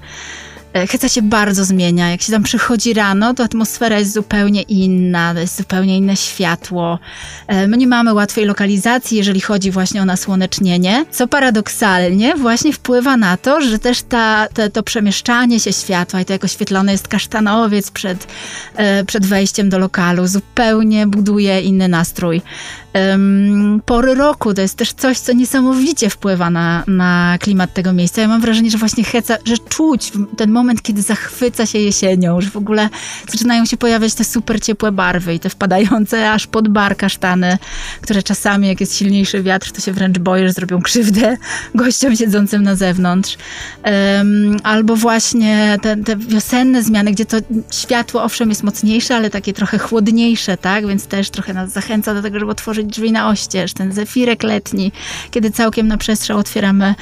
E, 0.75 0.87
Heca 0.87 1.09
się 1.09 1.23
bardzo 1.23 1.65
zmienia. 1.65 2.11
Jak 2.11 2.23
się 2.23 2.33
tam 2.33 2.43
przychodzi 2.43 2.95
rano, 2.95 3.35
to 3.35 3.45
atmosfera 3.45 3.99
jest 3.99 4.13
zupełnie 4.13 4.63
inna, 4.63 5.35
jest 5.41 5.57
zupełnie 5.57 5.97
inne 5.97 6.17
światło. 6.17 6.99
E, 7.47 7.69
My 7.69 7.77
nie 7.77 7.87
mamy 7.87 8.15
łatwej 8.15 8.45
lokalizacji, 8.45 9.17
jeżeli 9.17 9.41
chodzi 9.41 9.71
właśnie 9.71 10.03
o 10.03 10.05
nasłonecznienie, 10.05 11.05
co 11.11 11.29
paradoksalnie 11.29 12.37
właśnie 12.37 12.73
wpływa 12.73 13.17
na 13.17 13.37
to, 13.37 13.61
że 13.61 13.79
też 13.79 14.03
ta, 14.03 14.49
te, 14.55 14.71
to 14.71 14.83
przemieszczanie 14.83 15.61
się 15.61 15.73
światła 15.73 16.21
i 16.21 16.25
to 16.25 16.33
jak 16.33 16.45
oświetlony 16.45 16.93
jest 16.93 17.09
kasztanowiec 17.09 17.91
przed, 17.91 18.27
e, 18.77 19.05
przed 19.05 19.27
wejściem 19.27 19.69
do 19.69 19.79
lokalu 19.79 20.27
zupełnie 20.27 21.07
buduje 21.07 21.61
inny 21.61 21.89
nastrój. 21.89 22.43
Pory 23.87 24.15
roku 24.15 24.55
to 24.55 24.61
jest 24.61 24.77
też 24.77 24.93
coś, 24.93 25.19
co 25.19 25.33
niesamowicie 25.33 26.11
wpływa 26.11 26.51
na, 26.51 26.85
na 26.87 27.39
klimat 27.41 27.75
tego 27.75 27.93
miejsca. 27.93 28.21
Ja 28.21 28.29
mam 28.29 28.41
wrażenie, 28.41 28.71
że 28.71 28.79
właśnie 28.79 29.05
heca, 29.05 29.37
że 29.45 29.59
czuć 29.59 30.13
ten 30.37 30.51
moment, 30.51 30.83
kiedy 30.83 31.03
zachwyca 31.03 31.67
się 31.67 31.79
jesienią, 31.79 32.41
że 32.41 32.51
w 32.51 32.57
ogóle 32.57 32.89
zaczynają 33.29 33.65
się 33.65 33.77
pojawiać 33.77 34.15
te 34.15 34.25
super 34.25 34.61
ciepłe 34.61 34.93
barwy 34.93 35.35
i 35.35 35.41
te 35.41 35.51
wpadające 35.51 36.33
aż 36.33 36.47
pod 36.47 36.69
bar 36.69 36.97
kasztany, 36.97 37.59
które 38.01 38.23
czasami, 38.23 38.69
jak 38.69 38.81
jest 38.81 38.97
silniejszy 38.97 39.43
wiatr, 39.43 39.73
to 39.73 39.81
się 39.81 39.93
wręcz 39.93 40.19
boję, 40.19 40.47
że 40.47 40.53
zrobią 40.53 40.83
krzywdę 40.83 41.37
gościom 41.75 42.17
siedzącym 42.17 42.63
na 42.63 42.75
zewnątrz. 42.75 43.37
Albo 44.63 44.97
właśnie 44.97 45.79
te, 45.83 45.97
te 45.97 46.17
wiosenne 46.17 46.83
zmiany, 46.83 47.13
gdzie 47.13 47.27
to 47.27 47.37
światło 47.71 48.23
owszem 48.23 48.49
jest 48.49 48.63
mocniejsze, 48.63 49.17
ale 49.17 49.31
takie 49.31 49.53
trochę 49.53 49.79
chłodniejsze, 49.79 50.57
tak? 50.57 50.87
Więc 50.87 51.07
też 51.07 51.31
trochę 51.31 51.55
nas 51.55 51.71
zachęca 51.71 52.15
do 52.15 52.23
tego, 52.23 52.39
żeby 52.39 52.51
otworzyć 52.51 52.78
drzwi 52.87 53.13
na 53.13 53.29
oścież, 53.29 53.73
ten 53.73 53.93
zefirek 53.93 54.43
letni, 54.43 54.93
kiedy 55.31 55.51
całkiem 55.51 55.89
na 55.89 55.97
przestrzał 55.97 56.39
otwieramy, 56.39 56.95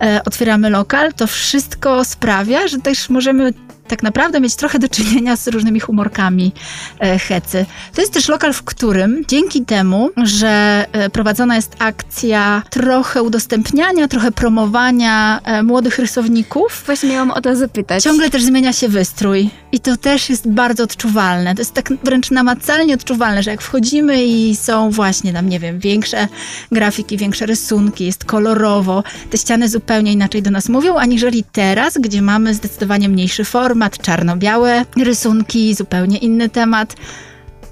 e, 0.00 0.20
otwieramy 0.26 0.70
lokal, 0.70 1.12
to 1.12 1.26
wszystko 1.26 2.04
sprawia, 2.04 2.68
że 2.68 2.78
też 2.78 3.10
możemy 3.10 3.52
tak 3.90 4.02
naprawdę 4.02 4.40
mieć 4.40 4.54
trochę 4.54 4.78
do 4.78 4.88
czynienia 4.88 5.36
z 5.36 5.48
różnymi 5.48 5.80
humorkami 5.80 6.52
e, 7.00 7.18
hecy. 7.18 7.66
To 7.94 8.00
jest 8.00 8.12
też 8.12 8.28
lokal, 8.28 8.52
w 8.52 8.62
którym 8.62 9.24
dzięki 9.28 9.64
temu, 9.64 10.10
że 10.16 10.86
e, 10.92 11.10
prowadzona 11.10 11.56
jest 11.56 11.76
akcja 11.78 12.62
trochę 12.70 13.22
udostępniania, 13.22 14.08
trochę 14.08 14.32
promowania 14.32 15.40
e, 15.44 15.62
młodych 15.62 15.98
rysowników, 15.98 16.82
Właśnie 16.86 17.10
miałam 17.10 17.30
o 17.30 17.40
to 17.40 17.56
zapytać. 17.56 18.02
Ciągle 18.02 18.30
też 18.30 18.42
zmienia 18.42 18.72
się 18.72 18.88
wystrój 18.88 19.50
i 19.72 19.80
to 19.80 19.96
też 19.96 20.30
jest 20.30 20.50
bardzo 20.50 20.84
odczuwalne. 20.84 21.54
To 21.54 21.60
jest 21.60 21.74
tak 21.74 21.92
wręcz 22.04 22.30
namacalnie 22.30 22.94
odczuwalne, 22.94 23.42
że 23.42 23.50
jak 23.50 23.62
wchodzimy 23.62 24.24
i 24.24 24.56
są 24.56 24.90
właśnie 24.90 25.32
tam, 25.32 25.48
nie 25.48 25.60
wiem, 25.60 25.78
większe 25.78 26.28
grafiki, 26.72 27.16
większe 27.16 27.46
rysunki, 27.46 28.06
jest 28.06 28.24
kolorowo, 28.24 29.02
te 29.30 29.38
ściany 29.38 29.68
zupełnie 29.68 30.12
inaczej 30.12 30.42
do 30.42 30.50
nas 30.50 30.68
mówią, 30.68 30.96
aniżeli 30.96 31.44
teraz, 31.52 31.98
gdzie 31.98 32.22
mamy 32.22 32.54
zdecydowanie 32.54 33.08
mniejszy 33.08 33.44
format, 33.80 33.98
czarno-białe 33.98 34.84
rysunki, 34.96 35.74
zupełnie 35.74 36.18
inny 36.18 36.48
temat. 36.48 36.96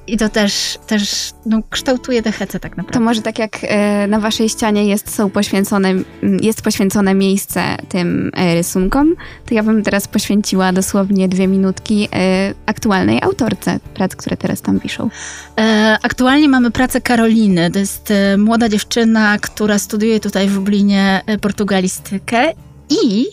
I 0.07 0.17
to 0.17 0.29
też, 0.29 0.79
też 0.87 1.33
no, 1.47 1.61
kształtuje 1.71 2.23
tę 2.23 2.33
hecę 2.33 2.61
tak 2.61 2.73
To 2.73 2.77
naprawdę. 2.77 3.01
może 3.01 3.23
tak 3.23 3.39
jak 3.39 3.59
e, 3.63 4.07
na 4.07 4.21
waszej 4.21 4.49
ścianie 4.49 4.85
jest, 4.85 5.15
są 5.15 5.31
poświęcone, 5.31 5.95
jest 6.43 6.63
poświęcone 6.63 7.15
miejsce 7.15 7.63
tym 7.89 8.31
e, 8.37 8.55
rysunkom, 8.55 9.15
to 9.47 9.55
ja 9.55 9.63
bym 9.63 9.83
teraz 9.83 10.09
poświęciła 10.09 10.73
dosłownie 10.73 11.29
dwie 11.29 11.47
minutki 11.47 12.09
e, 12.13 12.55
aktualnej 12.67 13.23
autorce 13.23 13.81
prac, 13.95 14.17
które 14.17 14.37
teraz 14.37 14.63
tam 14.63 14.81
piszą. 14.81 15.11
Aktualnie 16.03 16.49
mamy 16.49 16.71
pracę 16.71 17.01
Karoliny. 17.01 17.71
To 17.71 17.79
jest 17.79 18.13
młoda 18.39 18.69
dziewczyna, 18.69 19.39
która 19.39 19.79
studiuje 19.79 20.21
tutaj 20.21 20.49
w 20.49 20.55
Lublinie 20.55 21.23
portugalistykę 21.41 22.53
i 22.91 23.27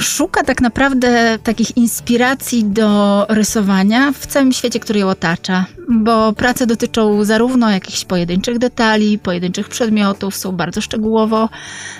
szuka 0.00 0.44
tak 0.44 0.60
naprawdę 0.60 1.38
takich 1.42 1.76
inspiracji 1.76 2.64
do 2.64 3.26
rysowania 3.28 4.12
w 4.12 4.26
całym 4.26 4.52
świecie, 4.52 4.80
który 4.80 5.00
ją 5.00 5.08
otacza. 5.08 5.66
bo 5.88 6.32
prace 6.32 6.66
dotyczą 6.66 7.24
zarówno 7.24 7.70
jakichś 7.70 8.04
pojedynczych 8.04 8.58
detali, 8.58 9.18
pojedynczych 9.18 9.68
przedmiotów, 9.68 10.36
są 10.36 10.52
bardzo 10.52 10.80
szczegółowo 10.80 11.48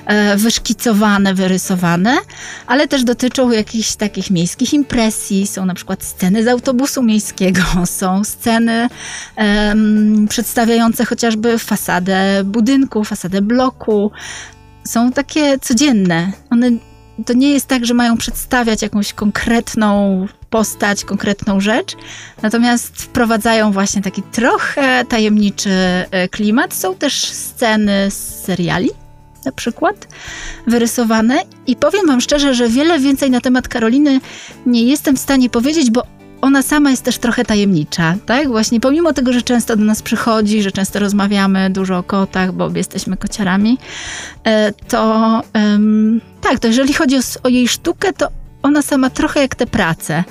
e, 0.06 0.36
wyszkicowane, 0.36 1.34
wyrysowane, 1.34 2.16
ale 2.66 2.88
też 2.88 3.04
dotyczą 3.04 3.50
jakichś 3.50 3.96
takich 3.96 4.30
miejskich 4.30 4.74
impresji. 4.74 5.46
Są 5.46 5.66
na 5.66 5.74
przykład 5.74 6.04
sceny 6.04 6.44
z 6.44 6.48
autobusu 6.48 7.02
miejskiego, 7.02 7.62
są 7.86 8.24
sceny 8.24 8.88
przedstawiające 10.28 11.04
chociażby 11.04 11.58
fasadę 11.58 12.44
budynku, 12.44 13.04
fasadę 13.04 13.42
bloku. 13.42 14.10
Są 14.84 15.12
takie 15.12 15.58
codzienne. 15.58 16.32
One 16.50 16.70
to 17.26 17.32
nie 17.32 17.52
jest 17.52 17.66
tak, 17.66 17.86
że 17.86 17.94
mają 17.94 18.16
przedstawiać 18.16 18.82
jakąś 18.82 19.12
konkretną 19.12 20.26
postać, 20.50 21.04
konkretną 21.04 21.60
rzecz, 21.60 21.96
natomiast 22.42 23.02
wprowadzają 23.02 23.72
właśnie 23.72 24.02
taki 24.02 24.22
trochę 24.22 25.04
tajemniczy 25.04 25.70
e, 25.70 26.28
klimat. 26.28 26.74
Są 26.74 26.94
też 26.94 27.24
sceny 27.24 28.10
z 28.10 28.44
seriali, 28.44 28.90
na 29.44 29.52
przykład, 29.52 30.08
wyrysowane. 30.66 31.42
I 31.66 31.76
powiem 31.76 32.06
Wam 32.06 32.20
szczerze, 32.20 32.54
że 32.54 32.68
wiele 32.68 32.98
więcej 32.98 33.30
na 33.30 33.40
temat 33.40 33.68
Karoliny 33.68 34.20
nie 34.66 34.84
jestem 34.84 35.16
w 35.16 35.20
stanie 35.20 35.50
powiedzieć, 35.50 35.90
bo 35.90 36.19
ona 36.40 36.62
sama 36.62 36.90
jest 36.90 37.04
też 37.04 37.18
trochę 37.18 37.44
tajemnicza, 37.44 38.16
tak? 38.26 38.48
Właśnie 38.48 38.80
pomimo 38.80 39.12
tego, 39.12 39.32
że 39.32 39.42
często 39.42 39.76
do 39.76 39.84
nas 39.84 40.02
przychodzi, 40.02 40.62
że 40.62 40.72
często 40.72 40.98
rozmawiamy 40.98 41.70
dużo 41.70 41.98
o 41.98 42.02
kotach, 42.02 42.52
bo 42.52 42.70
jesteśmy 42.74 43.16
kociarami, 43.16 43.78
e, 44.44 44.72
to 44.72 45.42
tak, 46.40 46.58
to 46.58 46.68
jeżeli 46.68 46.92
chodzi 46.92 47.16
o, 47.16 47.20
o 47.42 47.48
jej 47.48 47.68
sztukę, 47.68 48.12
to 48.12 48.28
ona 48.62 48.82
sama 48.82 49.10
trochę 49.10 49.40
jak 49.40 49.54
te 49.54 49.66
prace. 49.66 50.24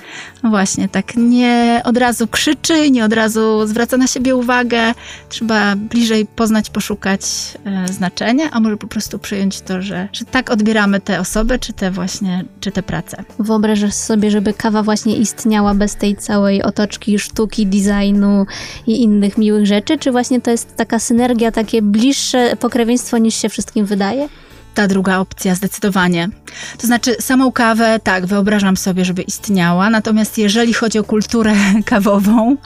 Właśnie, 0.44 0.90
tak 0.90 1.16
nie 1.16 1.82
od 1.86 1.98
razu 1.98 2.28
krzyczy, 2.28 2.92
nie 2.92 3.06
od 3.06 3.14
razu 3.14 3.68
zwraca 3.68 3.98
na 3.98 4.08
siebie 4.08 4.36
uwagę. 4.36 4.94
Trzeba 5.30 5.76
bliżej 5.76 6.26
poznać, 6.26 6.70
poszukać 6.70 7.22
e, 7.66 7.88
znaczenia, 7.88 8.52
a 8.52 8.60
może 8.60 8.78
po 8.78 8.88
prostu 8.88 9.20
przyjąć 9.20 9.62
to, 9.62 9.82
że, 9.82 10.08
że 10.14 10.26
tak 10.26 10.50
odbieramy 10.50 11.02
te 11.02 11.20
osoby, 11.20 11.60
czy 11.60 11.74
te 11.74 11.92
właśnie, 11.92 12.46
czy 12.60 12.72
te 12.72 12.84
prace. 12.84 13.24
Wyobrażasz 13.40 13.94
sobie, 13.94 14.32
żeby 14.32 14.54
kawa 14.54 14.84
właśnie 14.84 15.18
istniała 15.18 15.74
bez 15.74 15.96
tej 15.96 16.16
całej 16.16 16.64
otoczki 16.64 17.20
sztuki, 17.20 17.68
designu 17.68 18.46
i 18.88 19.02
innych 19.02 19.38
miłych 19.38 19.66
rzeczy, 19.66 19.98
czy 19.98 20.12
właśnie 20.12 20.42
to 20.42 20.52
jest 20.52 20.76
taka 20.76 21.00
synergia, 21.00 21.52
takie 21.52 21.82
bliższe 21.82 22.56
pokrewieństwo 22.60 23.18
niż 23.18 23.36
się 23.36 23.50
wszystkim 23.50 23.86
wydaje? 23.86 24.30
Ta 24.80 24.88
druga 24.88 25.20
opcja 25.20 25.56
zdecydowanie. 25.56 26.30
To 26.78 26.88
znaczy, 26.88 27.16
samą 27.20 27.52
kawę, 27.52 28.00
tak, 28.04 28.26
wyobrażam 28.26 28.78
sobie, 28.78 29.06
żeby 29.06 29.22
istniała, 29.22 29.90
natomiast 29.90 30.38
jeżeli 30.38 30.74
chodzi 30.74 31.00
o 31.00 31.04
kulturę 31.04 31.56
kawową, 31.86 32.58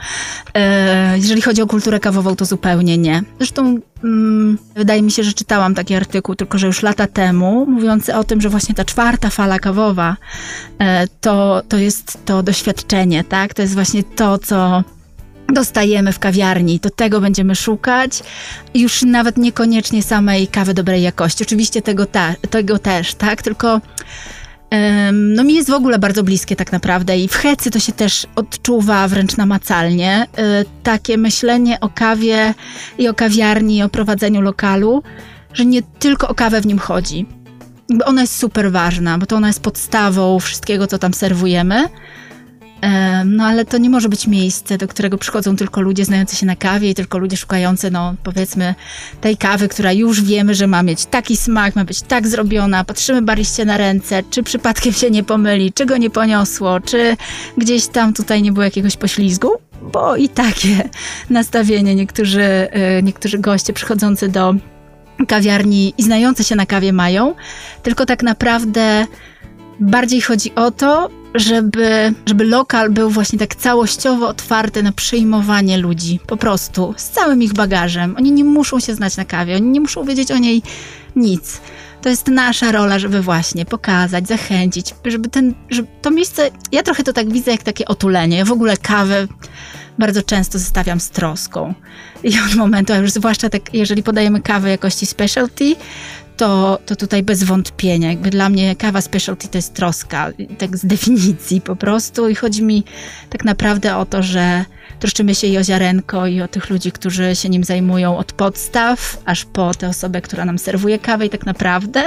e, 0.54 1.18
jeżeli 1.18 1.42
chodzi 1.42 1.62
o 1.62 1.68
kulturę 1.68 2.00
kawową, 2.00 2.36
to 2.36 2.46
zupełnie 2.46 2.98
nie. 2.98 3.24
Zresztą 3.38 3.80
mm, 4.04 4.58
wydaje 4.76 5.02
mi 5.02 5.12
się, 5.12 5.24
że 5.24 5.34
czytałam 5.34 5.76
taki 5.76 5.96
artykuł, 5.96 6.36
tylko 6.36 6.58
że 6.58 6.68
już 6.68 6.84
lata 6.84 7.08
temu, 7.08 7.66
mówiący 7.66 8.16
o 8.16 8.24
tym, 8.24 8.42
że 8.42 8.50
właśnie 8.50 8.76
ta 8.76 8.86
czwarta 8.86 9.30
fala 9.30 9.60
kawowa 9.60 10.18
e, 10.80 11.08
to, 11.22 11.62
to 11.70 11.78
jest 11.78 12.26
to 12.26 12.44
doświadczenie, 12.44 13.24
tak? 13.24 13.54
To 13.54 13.62
jest 13.62 13.74
właśnie 13.74 14.04
to, 14.04 14.38
co 14.38 14.84
dostajemy 15.50 16.12
w 16.12 16.20
kawiarni, 16.20 16.80
to 16.80 16.90
tego 16.90 17.22
będziemy 17.22 17.56
szukać. 17.56 18.24
Już 18.74 19.04
nawet 19.04 19.38
niekoniecznie 19.38 20.04
samej 20.04 20.48
kawy 20.48 20.74
dobrej 20.74 21.02
jakości. 21.02 21.44
Oczywiście 21.44 21.82
tego, 21.82 22.06
ta, 22.06 22.36
tego 22.50 22.80
też, 22.80 23.16
tak? 23.16 23.42
Tylko 23.42 23.82
no 25.14 25.44
mi 25.44 25.54
jest 25.54 25.70
w 25.70 25.74
ogóle 25.74 26.00
bardzo 26.00 26.24
bliskie 26.24 26.56
tak 26.56 26.72
naprawdę 26.72 27.18
i 27.18 27.28
w 27.28 27.36
Hecy 27.36 27.72
to 27.72 27.80
się 27.80 27.92
też 27.92 28.28
odczuwa 28.36 29.08
wręcz 29.08 29.38
namacalnie. 29.38 30.28
Y, 30.62 30.66
takie 30.84 31.18
myślenie 31.18 31.80
o 31.80 31.90
kawie 31.90 32.54
i 32.98 33.08
o 33.08 33.14
kawiarni, 33.14 33.78
i 33.78 33.84
o 33.84 33.90
prowadzeniu 33.90 34.42
lokalu, 34.42 35.04
że 35.54 35.66
nie 35.66 35.82
tylko 35.82 36.28
o 36.28 36.36
kawę 36.36 36.62
w 36.62 36.66
nim 36.66 36.80
chodzi. 36.80 37.26
Ona 38.06 38.22
jest 38.22 38.36
super 38.36 38.72
ważna, 38.72 39.18
bo 39.18 39.26
to 39.26 39.36
ona 39.36 39.48
jest 39.48 39.62
podstawą 39.62 40.40
wszystkiego, 40.40 40.88
co 40.88 41.00
tam 41.00 41.14
serwujemy 41.14 41.90
no 43.26 43.44
ale 43.44 43.66
to 43.66 43.78
nie 43.78 43.90
może 43.90 44.10
być 44.10 44.28
miejsce, 44.28 44.78
do 44.78 44.88
którego 44.88 45.18
przychodzą 45.18 45.56
tylko 45.56 45.82
ludzie 45.82 46.06
znający 46.06 46.36
się 46.36 46.46
na 46.46 46.56
kawie 46.56 46.90
i 46.90 46.96
tylko 46.96 47.18
ludzie 47.18 47.38
szukający, 47.38 47.92
no 47.92 48.16
powiedzmy, 48.24 48.76
tej 49.22 49.38
kawy, 49.38 49.68
która 49.68 49.92
już 49.92 50.22
wiemy, 50.22 50.56
że 50.56 50.68
ma 50.68 50.84
mieć 50.84 51.06
taki 51.06 51.38
smak, 51.38 51.76
ma 51.76 51.86
być 51.86 52.02
tak 52.02 52.28
zrobiona. 52.28 52.84
Patrzymy 52.84 53.22
bariście 53.22 53.66
na 53.66 53.78
ręce, 53.78 54.24
czy 54.30 54.44
przypadkiem 54.44 54.94
się 54.94 55.12
nie 55.12 55.24
pomyli, 55.24 55.74
czy 55.74 55.86
go 55.86 55.98
nie 55.98 56.10
poniosło, 56.10 56.80
czy 56.80 57.18
gdzieś 57.58 57.88
tam 57.88 58.14
tutaj 58.14 58.42
nie 58.42 58.52
było 58.52 58.64
jakiegoś 58.64 58.98
poślizgu. 58.98 59.50
Bo 59.82 60.16
i 60.16 60.30
takie 60.30 60.90
nastawienie 61.30 61.96
niektórzy, 61.96 62.68
y, 63.00 63.04
niektórzy 63.04 63.40
goście 63.40 63.74
przychodzący 63.74 64.30
do 64.30 64.56
kawiarni 65.28 65.94
i 65.98 66.04
znający 66.04 66.44
się 66.44 66.56
na 66.56 66.66
kawie 66.66 66.94
mają, 66.94 67.36
tylko 67.84 68.06
tak 68.06 68.24
naprawdę 68.24 69.06
bardziej 69.80 70.22
chodzi 70.22 70.56
o 70.56 70.72
to, 70.72 71.10
żeby, 71.34 72.14
żeby 72.26 72.44
lokal 72.44 72.90
był 72.90 73.10
właśnie 73.10 73.40
tak 73.40 73.56
całościowo 73.56 74.28
otwarty 74.28 74.84
na 74.84 74.92
przyjmowanie 74.92 75.78
ludzi, 75.78 76.20
po 76.28 76.38
prostu, 76.38 76.94
z 76.98 77.10
całym 77.10 77.44
ich 77.44 77.54
bagażem. 77.54 78.16
Oni 78.18 78.32
nie 78.32 78.44
muszą 78.44 78.80
się 78.80 78.96
znać 78.96 79.18
na 79.18 79.26
kawie, 79.26 79.56
oni 79.56 79.70
nie 79.70 79.82
muszą 79.82 80.04
wiedzieć 80.04 80.32
o 80.32 80.38
niej 80.38 80.62
nic. 81.16 81.62
To 82.02 82.10
jest 82.10 82.28
nasza 82.28 82.72
rola, 82.72 83.00
żeby 83.00 83.22
właśnie 83.22 83.66
pokazać, 83.66 84.28
zachęcić, 84.28 84.96
żeby 85.06 85.30
ten, 85.30 85.54
żeby 85.70 85.88
to 86.02 86.12
miejsce, 86.12 86.50
ja 86.72 86.84
trochę 86.84 87.04
to 87.04 87.14
tak 87.14 87.32
widzę 87.32 87.52
jak 87.52 87.64
takie 87.64 87.86
otulenie. 87.86 88.38
Ja 88.38 88.46
w 88.46 88.52
ogóle 88.52 88.78
kawę 88.78 89.28
bardzo 90.00 90.24
często 90.24 90.60
zestawiam 90.60 91.00
z 91.00 91.10
troską. 91.10 91.74
I 92.24 92.40
od 92.40 92.56
momentu, 92.56 92.94
a 92.94 92.98
już 92.98 93.12
zwłaszcza 93.12 93.50
tak, 93.50 93.74
jeżeli 93.74 94.04
podajemy 94.04 94.42
kawę 94.42 94.70
jakości 94.70 95.06
specialty, 95.06 95.76
to, 96.38 96.80
to 96.86 96.96
tutaj 96.96 97.24
bez 97.24 97.44
wątpienia. 97.44 98.10
Jakby 98.10 98.30
dla 98.30 98.50
mnie 98.50 98.76
kawa 98.76 99.02
specialty 99.02 99.48
to 99.48 99.58
jest 99.58 99.74
troska, 99.74 100.32
tak 100.58 100.78
z 100.78 100.86
definicji 100.86 101.62
po 101.62 101.76
prostu. 101.76 102.30
I 102.30 102.36
chodzi 102.36 102.64
mi 102.64 102.84
tak 103.30 103.46
naprawdę 103.46 103.98
o 103.98 104.06
to, 104.06 104.24
że 104.24 104.66
troszczymy 105.00 105.36
się 105.36 105.48
i 105.48 105.58
o 105.58 105.64
ziarenko, 105.64 106.28
i 106.28 106.42
o 106.42 106.48
tych 106.48 106.70
ludzi, 106.70 106.92
którzy 106.92 107.36
się 107.36 107.50
nim 107.50 107.64
zajmują 107.64 108.18
od 108.18 108.34
podstaw, 108.34 109.22
aż 109.26 109.46
po 109.46 109.74
tę 109.74 109.90
osobę, 109.90 110.22
która 110.22 110.46
nam 110.46 110.60
serwuje 110.60 111.00
kawę 111.00 111.26
i 111.26 111.30
tak 111.30 111.46
naprawdę 111.46 112.04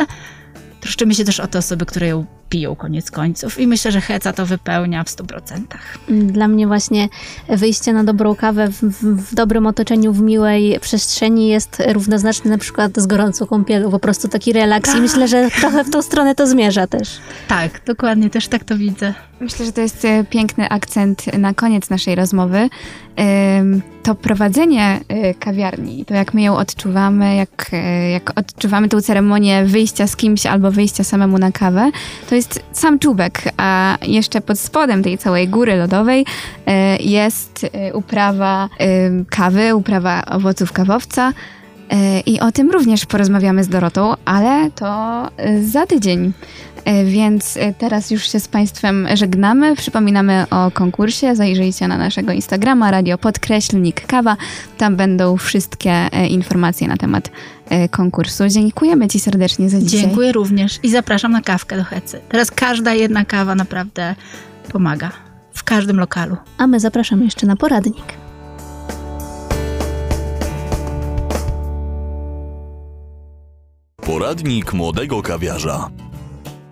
troszczymy 0.81 1.15
się 1.15 1.25
też 1.25 1.41
o 1.41 1.47
te 1.47 1.59
osoby, 1.59 1.87
które 1.87 2.07
ją 2.07 2.27
piją 2.49 2.77
koniec 2.77 3.11
końców 3.11 3.61
i 3.61 3.67
myślę, 3.67 3.93
że 3.93 4.01
Heca 4.01 4.33
to 4.33 4.47
wypełnia 4.47 5.05
w 5.05 5.07
100%. 5.07 5.61
Dla 6.09 6.49
mnie 6.49 6.67
właśnie 6.67 7.09
wyjście 7.49 7.93
na 7.93 8.05
dobrą 8.05 8.35
kawę 8.35 8.69
w, 8.69 8.83
w, 8.83 9.35
dobrym 9.35 9.67
otoczeniu, 9.67 10.13
w 10.13 10.21
miłej 10.21 10.81
przestrzeni 10.81 11.49
jest 11.49 11.83
równoznaczne 11.93 12.51
na 12.51 12.59
przykład 12.59 12.93
z 12.97 13.07
gorącą 13.07 13.47
kąpielą, 13.47 13.91
po 13.91 13.99
prostu 13.99 14.29
taki 14.29 14.53
relaks 14.53 14.91
tak. 14.91 14.99
i 14.99 15.03
myślę, 15.03 15.29
że 15.29 15.51
trochę 15.61 15.85
w 15.85 15.91
tą 15.91 16.03
stronę 16.03 16.35
to 16.35 16.47
zmierza 16.47 16.87
też. 16.87 17.19
Tak, 17.49 17.81
dokładnie, 17.87 18.31
też 18.31 18.49
tak 18.49 18.65
to 18.65 18.77
widzę. 18.77 19.15
Myślę, 19.41 19.67
że 19.67 19.73
to 19.73 19.81
jest 19.81 20.05
e, 20.05 20.25
piękny 20.25 20.69
akcent 20.69 21.39
na 21.39 21.55
koniec 21.55 21.91
naszej 21.91 22.15
rozmowy. 22.15 22.69
To 24.03 24.15
prowadzenie 24.15 25.01
e, 25.09 25.35
kawiarni, 25.35 26.05
to 26.05 26.15
jak 26.15 26.35
my 26.35 26.43
ją 26.43 26.57
odczuwamy, 26.57 27.37
jak, 27.37 27.71
e, 27.73 28.11
jak 28.11 28.39
odczuwamy 28.39 28.89
tę 28.89 29.03
ceremonię 29.03 29.65
wyjścia 29.65 30.07
z 30.07 30.17
kimś 30.17 30.47
albo 30.47 30.71
wyjścia 30.71 31.05
samemu 31.05 31.39
na 31.39 31.53
kawę, 31.53 31.91
to 32.29 32.35
jest 32.37 32.63
sam 32.73 32.99
czubek, 32.99 33.43
a 33.57 33.99
jeszcze 34.03 34.41
pod 34.41 34.59
spodem 34.59 35.03
tej 35.03 35.19
całej 35.19 35.49
góry 35.49 35.77
lodowej 35.77 36.27
jest 37.01 37.67
uprawa 37.93 38.69
kawy, 39.31 39.75
uprawa 39.75 40.25
owoców 40.25 40.73
kawowca. 40.73 41.33
I 42.27 42.41
o 42.41 42.53
tym 42.53 42.71
również 42.71 43.07
porozmawiamy 43.07 43.65
z 43.65 43.69
Dorotą, 43.69 44.15
ale 44.25 44.71
to 44.71 45.29
za 45.63 45.87
tydzień. 45.87 46.33
E, 46.87 47.05
więc 47.05 47.57
e, 47.57 47.75
teraz 47.75 48.11
już 48.11 48.33
się 48.33 48.41
z 48.41 48.49
Państwem 48.49 49.09
żegnamy. 49.15 49.77
Przypominamy 49.77 50.47
o 50.51 50.71
konkursie. 50.71 51.37
Zajrzyjcie 51.37 51.89
na 51.89 51.99
naszego 51.99 52.33
Instagrama, 52.33 52.91
radio 52.91 53.19
podkreślnik 53.19 54.07
kawa. 54.07 54.37
Tam 54.79 54.97
będą 54.97 55.37
wszystkie 55.37 55.91
e, 55.91 56.27
informacje 56.27 56.89
na 56.89 56.97
temat 56.97 57.31
konkursu. 57.91 58.49
Dziękujemy 58.49 59.09
Ci 59.09 59.21
serdecznie 59.21 59.71
za 59.71 59.81
dzisiaj. 59.81 60.01
Dziękuję 60.01 60.33
również 60.33 60.81
i 60.83 60.91
zapraszam 60.91 61.33
na 61.33 61.41
kawkę 61.41 61.77
do 61.77 61.85
Hecy. 61.85 62.21
Teraz 62.29 62.51
każda 62.51 62.95
jedna 62.95 63.25
kawa 63.25 63.55
naprawdę 63.55 64.15
pomaga 64.73 65.11
w 65.55 65.65
każdym 65.65 66.01
lokalu. 66.01 66.37
A 66.59 66.67
my 66.67 66.81
zapraszamy 66.81 67.25
jeszcze 67.25 67.47
na 67.47 67.57
poradnik. 67.57 68.05
Poradnik 74.07 74.73
młodego 74.73 75.23
kawiarza. 75.23 75.91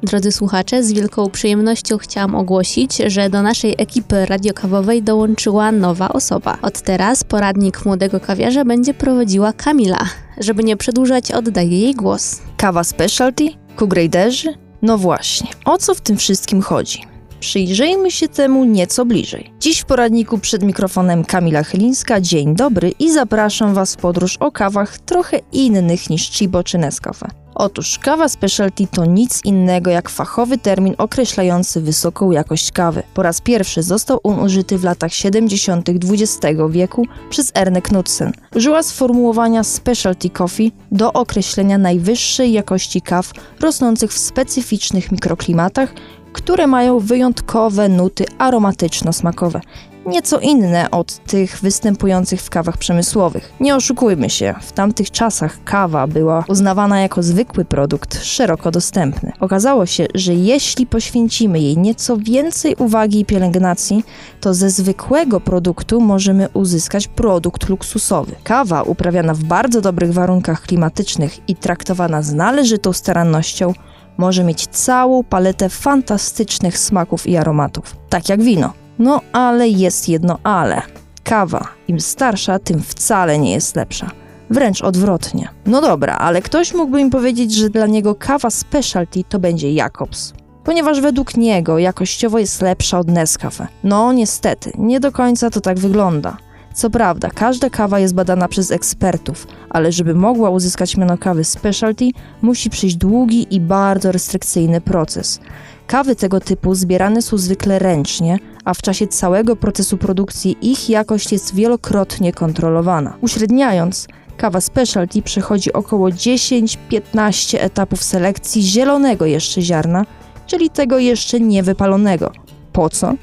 Drodzy 0.05 0.33
słuchacze, 0.33 0.83
z 0.83 0.93
wielką 0.93 1.31
przyjemnością 1.31 1.99
chciałam 1.99 2.35
ogłosić, 2.35 2.97
że 3.07 3.31
do 3.31 3.43
naszej 3.43 3.75
ekipy 3.79 4.27
radiokawowej 4.27 5.03
dołączyła 5.03 5.73
nowa 5.73 6.09
osoba. 6.09 6.59
Od 6.63 6.81
teraz 6.81 7.25
poradnik 7.25 7.85
młodego 7.85 8.21
kawiarza 8.21 8.65
będzie 8.65 8.95
prowadziła 8.95 9.53
Kamila. 9.53 10.05
Żeby 10.39 10.65
nie 10.65 10.77
przedłużać, 10.77 11.33
oddaję 11.33 11.81
jej 11.81 11.95
głos. 11.95 12.41
Kawa 12.57 12.85
specialty? 12.85 13.49
Kugraderzy? 13.77 14.55
No 14.83 14.99
właśnie, 14.99 15.51
o 15.65 15.79
co 15.79 15.95
w 15.95 16.01
tym 16.01 16.17
wszystkim 16.17 16.63
chodzi? 16.63 17.03
Przyjrzyjmy 17.41 18.11
się 18.11 18.29
temu 18.29 18.65
nieco 18.65 19.05
bliżej. 19.05 19.53
Dziś 19.61 19.81
w 19.81 19.85
poradniku 19.85 20.39
przed 20.39 20.63
mikrofonem 20.63 21.25
Kamila 21.25 21.63
Chylińska. 21.63 22.21
Dzień 22.21 22.57
dobry 22.57 22.93
i 22.99 23.13
zapraszam 23.13 23.75
Was 23.75 23.95
w 23.95 23.97
podróż 23.97 24.37
o 24.37 24.53
kawach 24.53 24.99
trochę 24.99 25.41
innych 25.53 26.11
niż 26.11 26.31
Chibo 26.31 26.65
czy 26.65 26.79
Nescafe. 26.79 27.44
Otóż 27.55 27.99
kawa 27.99 28.29
specialty 28.29 28.87
to 28.87 29.05
nic 29.05 29.45
innego 29.45 29.91
jak 29.91 30.11
fachowy 30.11 30.59
termin 30.59 30.95
określający 30.99 31.81
wysoką 31.81 32.31
jakość 32.31 32.73
kawy. 32.73 33.03
Po 33.15 33.23
raz 33.23 33.41
pierwszy 33.41 33.83
został 33.83 34.21
on 34.23 34.39
użyty 34.39 34.79
w 34.79 34.85
latach 34.85 35.13
70. 35.13 35.89
XX 35.89 36.57
wieku 36.71 37.07
przez 37.31 37.53
Erne 37.55 37.83
Knudsen. 37.83 38.33
Użyła 38.55 38.83
sformułowania 38.83 39.65
specialty 39.65 40.31
coffee 40.31 40.73
do 40.93 41.13
określenia 41.13 41.79
najwyższej 41.79 42.53
jakości 42.53 43.03
kaw 43.03 43.33
rosnących 43.61 44.13
w 44.13 44.19
specyficznych 44.19 45.13
mikroklimatach, 45.13 45.95
które 46.35 46.67
mają 46.67 46.99
wyjątkowe 46.99 47.89
nuty 47.89 48.25
aromatyczno-smakowe 48.39 49.61
nieco 50.07 50.41
inne 50.41 50.91
od 50.91 51.25
tych 51.25 51.61
występujących 51.61 52.41
w 52.41 52.51
kawach 52.51 52.77
przemysłowych. 52.77 53.53
Nie 53.61 53.77
oszukujmy 53.77 54.31
się, 54.31 54.55
w 54.61 54.73
tamtych 54.73 55.11
czasach 55.11 55.65
kawa 55.65 56.07
była 56.07 56.45
uznawana 56.49 57.01
jako 57.01 57.23
zwykły 57.23 57.65
produkt, 57.65 58.25
szeroko 58.25 58.71
dostępny. 58.71 59.33
Okazało 59.41 59.87
się, 59.87 60.07
że 60.15 60.35
jeśli 60.35 60.87
poświęcimy 60.87 61.61
jej 61.61 61.79
nieco 61.79 62.17
więcej 62.17 62.77
uwagi 62.77 63.21
i 63.21 63.25
pielęgnacji, 63.25 64.05
to 64.41 64.55
ze 64.55 64.71
zwykłego 64.71 65.41
produktu 65.41 66.01
możemy 66.01 66.49
uzyskać 66.55 67.09
produkt 67.09 67.69
luksusowy. 67.69 68.35
Kawa 68.45 68.83
uprawiana 68.83 69.35
w 69.35 69.45
bardzo 69.45 69.81
dobrych 69.81 70.13
warunkach 70.13 70.63
klimatycznych 70.63 71.49
i 71.49 71.57
traktowana 71.57 72.23
z 72.23 72.35
należytą 72.35 72.93
starannością 72.93 73.73
może 74.17 74.45
mieć 74.45 74.67
całą 74.67 75.25
paletę 75.25 75.69
fantastycznych 75.69 76.79
smaków 76.79 77.27
i 77.27 77.37
aromatów, 77.37 77.97
tak 78.09 78.29
jak 78.29 78.43
wino. 78.43 78.73
No 78.99 79.21
ale 79.33 79.69
jest 79.69 80.09
jedno 80.09 80.39
ale. 80.43 80.83
Kawa, 81.25 81.69
im 81.89 82.01
starsza, 82.01 82.59
tym 82.59 82.83
wcale 82.83 83.39
nie 83.39 83.53
jest 83.53 83.77
lepsza. 83.77 84.11
Wręcz 84.51 84.83
odwrotnie. 84.83 85.49
No 85.67 85.81
dobra, 85.81 86.17
ale 86.17 86.43
ktoś 86.43 86.75
mógłby 86.75 87.01
im 87.01 87.11
powiedzieć, 87.11 87.55
że 87.55 87.71
dla 87.71 87.87
niego 87.87 88.15
kawa 88.15 88.51
specialty 88.51 89.25
to 89.29 89.39
będzie 89.39 89.73
Jacobs. 89.73 90.33
Ponieważ 90.65 91.01
według 91.01 91.37
niego 91.37 91.79
jakościowo 91.79 92.39
jest 92.39 92.63
lepsza 92.63 92.99
od 92.99 93.09
Nescafe. 93.09 93.67
No 93.85 94.13
niestety, 94.13 94.73
nie 94.79 95.01
do 95.01 95.13
końca 95.13 95.51
to 95.51 95.61
tak 95.61 95.79
wygląda. 95.79 96.37
Co 96.75 96.91
prawda, 96.91 97.31
każda 97.31 97.71
kawa 97.71 97.99
jest 97.99 98.15
badana 98.15 98.49
przez 98.49 98.71
ekspertów, 98.71 99.47
ale 99.71 99.93
żeby 99.93 100.15
mogła 100.15 100.51
uzyskać 100.51 100.97
miano 100.97 101.19
kawy 101.19 101.45
specialty, 101.45 102.11
musi 102.43 102.71
przyjść 102.71 102.97
długi 102.97 103.47
i 103.55 103.61
bardzo 103.61 104.13
restrykcyjny 104.13 104.81
proces. 104.81 105.41
Kawy 105.87 106.17
tego 106.17 106.41
typu 106.41 106.75
zbierane 106.75 107.23
są 107.23 107.39
zwykle 107.39 107.79
ręcznie, 107.79 108.39
a 108.65 108.75
w 108.75 108.83
czasie 108.83 109.07
całego 109.07 109.57
procesu 109.57 109.97
produkcji 109.99 110.57
ich 110.63 110.89
jakość 110.89 111.33
jest 111.33 111.55
wielokrotnie 111.55 112.33
kontrolowana. 112.33 113.17
Uśredniając, 113.21 114.09
kawa 114.37 114.61
specialty 114.61 115.23
przechodzi 115.23 115.73
około 115.73 116.09
10-15 116.09 117.57
etapów 117.61 118.03
selekcji 118.03 118.63
zielonego 118.63 119.27
jeszcze 119.27 119.63
ziarna, 119.63 120.07
czyli 120.47 120.71
tego 120.71 120.99
jeszcze 120.99 121.41
niewypalonego. 121.41 122.33
Po 122.73 122.91
co? 122.91 123.15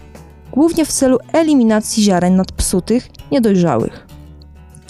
Głównie 0.52 0.86
w 0.86 0.92
celu 0.92 1.18
eliminacji 1.34 2.04
ziaren 2.04 2.36
nadpsutych, 2.36 3.10
niedojrzałych. 3.32 4.08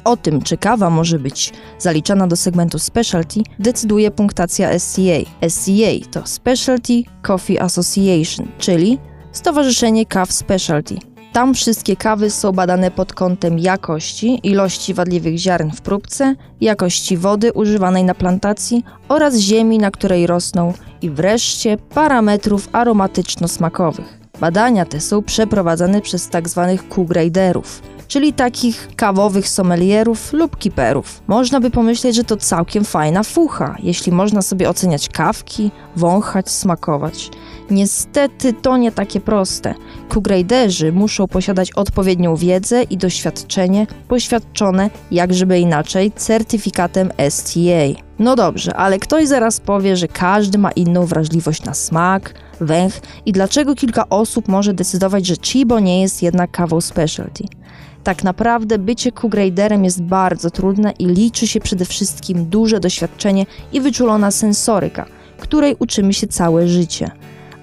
O 0.04 0.18
tym, 0.18 0.42
czy 0.42 0.58
kawa 0.58 0.90
może 0.90 1.20
być 1.20 1.54
zaliczana 1.80 2.28
do 2.28 2.36
segmentu 2.36 2.80
specialty, 2.80 3.42
decyduje 3.60 4.12
punktacja 4.12 4.80
SCA. 4.80 5.50
SCA 5.50 6.10
to 6.12 6.28
Specialty 6.28 7.04
Coffee 7.22 7.60
Association, 7.60 8.48
czyli 8.58 9.00
Stowarzyszenie 9.32 10.06
Kaw 10.06 10.32
Specialty. 10.32 10.96
Tam 11.34 11.54
wszystkie 11.54 11.96
kawy 11.96 12.30
są 12.30 12.52
badane 12.52 12.92
pod 12.92 13.14
kątem 13.14 13.60
jakości, 13.60 14.40
ilości 14.44 14.94
wadliwych 14.94 15.38
ziarn 15.38 15.70
w 15.72 15.82
próbce, 15.82 16.36
jakości 16.62 17.18
wody 17.18 17.54
używanej 17.54 18.04
na 18.04 18.16
plantacji 18.16 18.84
oraz 19.10 19.36
ziemi, 19.36 19.78
na 19.78 19.92
której 19.92 20.28
rosną 20.28 20.74
i 21.02 21.10
wreszcie 21.10 21.78
parametrów 21.78 22.70
aromatyczno-smakowych. 22.72 24.21
Badania 24.42 24.86
te 24.86 25.00
są 25.00 25.22
przeprowadzane 25.24 26.02
przez 26.02 26.30
tzw. 26.30 26.78
Tak 26.78 26.88
Q-graderów, 26.88 27.82
czyli 28.08 28.34
takich 28.34 28.90
kawowych 28.96 29.50
sommelierów 29.50 30.34
lub 30.34 30.58
kiperów. 30.58 31.22
Można 31.28 31.60
by 31.60 31.70
pomyśleć, 31.70 32.16
że 32.16 32.24
to 32.24 32.38
całkiem 32.38 32.86
fajna 32.86 33.24
fucha, 33.24 33.76
jeśli 33.80 34.12
można 34.12 34.42
sobie 34.42 34.70
oceniać 34.70 35.10
kawki, 35.10 35.72
wąchać, 35.96 36.50
smakować. 36.50 37.30
Niestety 37.70 38.54
to 38.54 38.78
nie 38.78 38.92
takie 38.92 39.20
proste. 39.20 39.74
Q-graderzy 40.10 40.92
muszą 40.92 41.28
posiadać 41.28 41.72
odpowiednią 41.72 42.36
wiedzę 42.36 42.84
i 42.84 42.98
doświadczenie 42.98 43.88
poświadczone, 44.08 44.90
jak 45.12 45.34
żeby 45.34 45.60
inaczej, 45.60 46.12
certyfikatem 46.12 47.12
STA. 47.30 48.11
No 48.22 48.36
dobrze, 48.36 48.74
ale 48.74 49.00
ktoś 49.00 49.28
zaraz 49.28 49.60
powie, 49.60 49.98
że 49.98 50.08
każdy 50.08 50.58
ma 50.58 50.72
inną 50.72 51.06
wrażliwość 51.06 51.64
na 51.64 51.74
smak, 51.74 52.34
węch 52.60 53.02
i 53.26 53.32
dlaczego 53.32 53.76
kilka 53.76 54.10
osób 54.10 54.48
może 54.48 54.74
decydować, 54.74 55.26
że 55.26 55.36
Chibo 55.36 55.80
nie 55.80 56.02
jest 56.02 56.24
jednak 56.24 56.52
kawą 56.52 56.82
specialty. 56.82 57.44
Tak 58.04 58.24
naprawdę 58.24 58.80
bycie 58.80 59.12
Q-graderem 59.12 59.84
jest 59.84 60.04
bardzo 60.04 60.50
trudne 60.50 60.92
i 60.92 61.06
liczy 61.06 61.48
się 61.48 61.60
przede 61.60 61.86
wszystkim 61.86 62.46
duże 62.46 62.80
doświadczenie 62.80 63.46
i 63.74 63.82
wyczulona 63.82 64.32
sensoryka, 64.32 65.06
której 65.40 65.76
uczymy 65.80 66.14
się 66.14 66.28
całe 66.28 66.68
życie. 66.68 67.12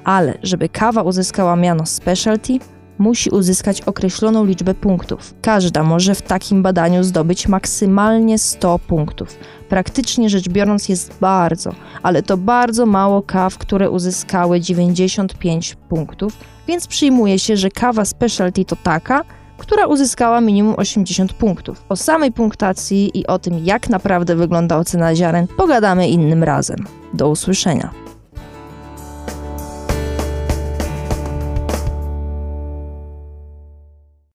Ale 0.04 0.38
żeby 0.42 0.68
kawa 0.68 1.02
uzyskała 1.02 1.56
miano 1.56 1.86
specialty, 1.86 2.58
musi 2.98 3.30
uzyskać 3.30 3.80
określoną 3.80 4.44
liczbę 4.44 4.74
punktów. 4.74 5.34
Każda 5.42 5.82
może 5.82 6.14
w 6.14 6.22
takim 6.22 6.62
badaniu 6.62 7.04
zdobyć 7.04 7.48
maksymalnie 7.48 8.38
100 8.38 8.78
punktów. 8.78 9.36
Praktycznie 9.68 10.28
rzecz 10.28 10.48
biorąc 10.48 10.88
jest 10.88 11.18
bardzo, 11.20 11.74
ale 12.02 12.22
to 12.22 12.36
bardzo 12.36 12.86
mało 12.86 13.22
kaw, 13.22 13.58
które 13.58 13.90
uzyskały 13.90 14.60
95 14.60 15.76
punktów, 15.88 16.32
więc 16.68 16.86
przyjmuje 16.86 17.38
się, 17.38 17.56
że 17.56 17.70
kawa 17.70 18.04
specialty 18.04 18.64
to 18.64 18.76
taka, 18.76 19.24
która 19.58 19.86
uzyskała 19.86 20.40
minimum 20.40 20.74
80 20.76 21.32
punktów. 21.32 21.84
O 21.88 21.96
samej 21.96 22.32
punktacji 22.32 23.18
i 23.18 23.26
o 23.26 23.38
tym, 23.38 23.64
jak 23.64 23.88
naprawdę 23.88 24.36
wygląda 24.36 24.76
ocena 24.76 25.14
ziaren, 25.14 25.46
pogadamy 25.56 26.08
innym 26.08 26.44
razem. 26.44 26.86
Do 27.14 27.28
usłyszenia. 27.28 28.07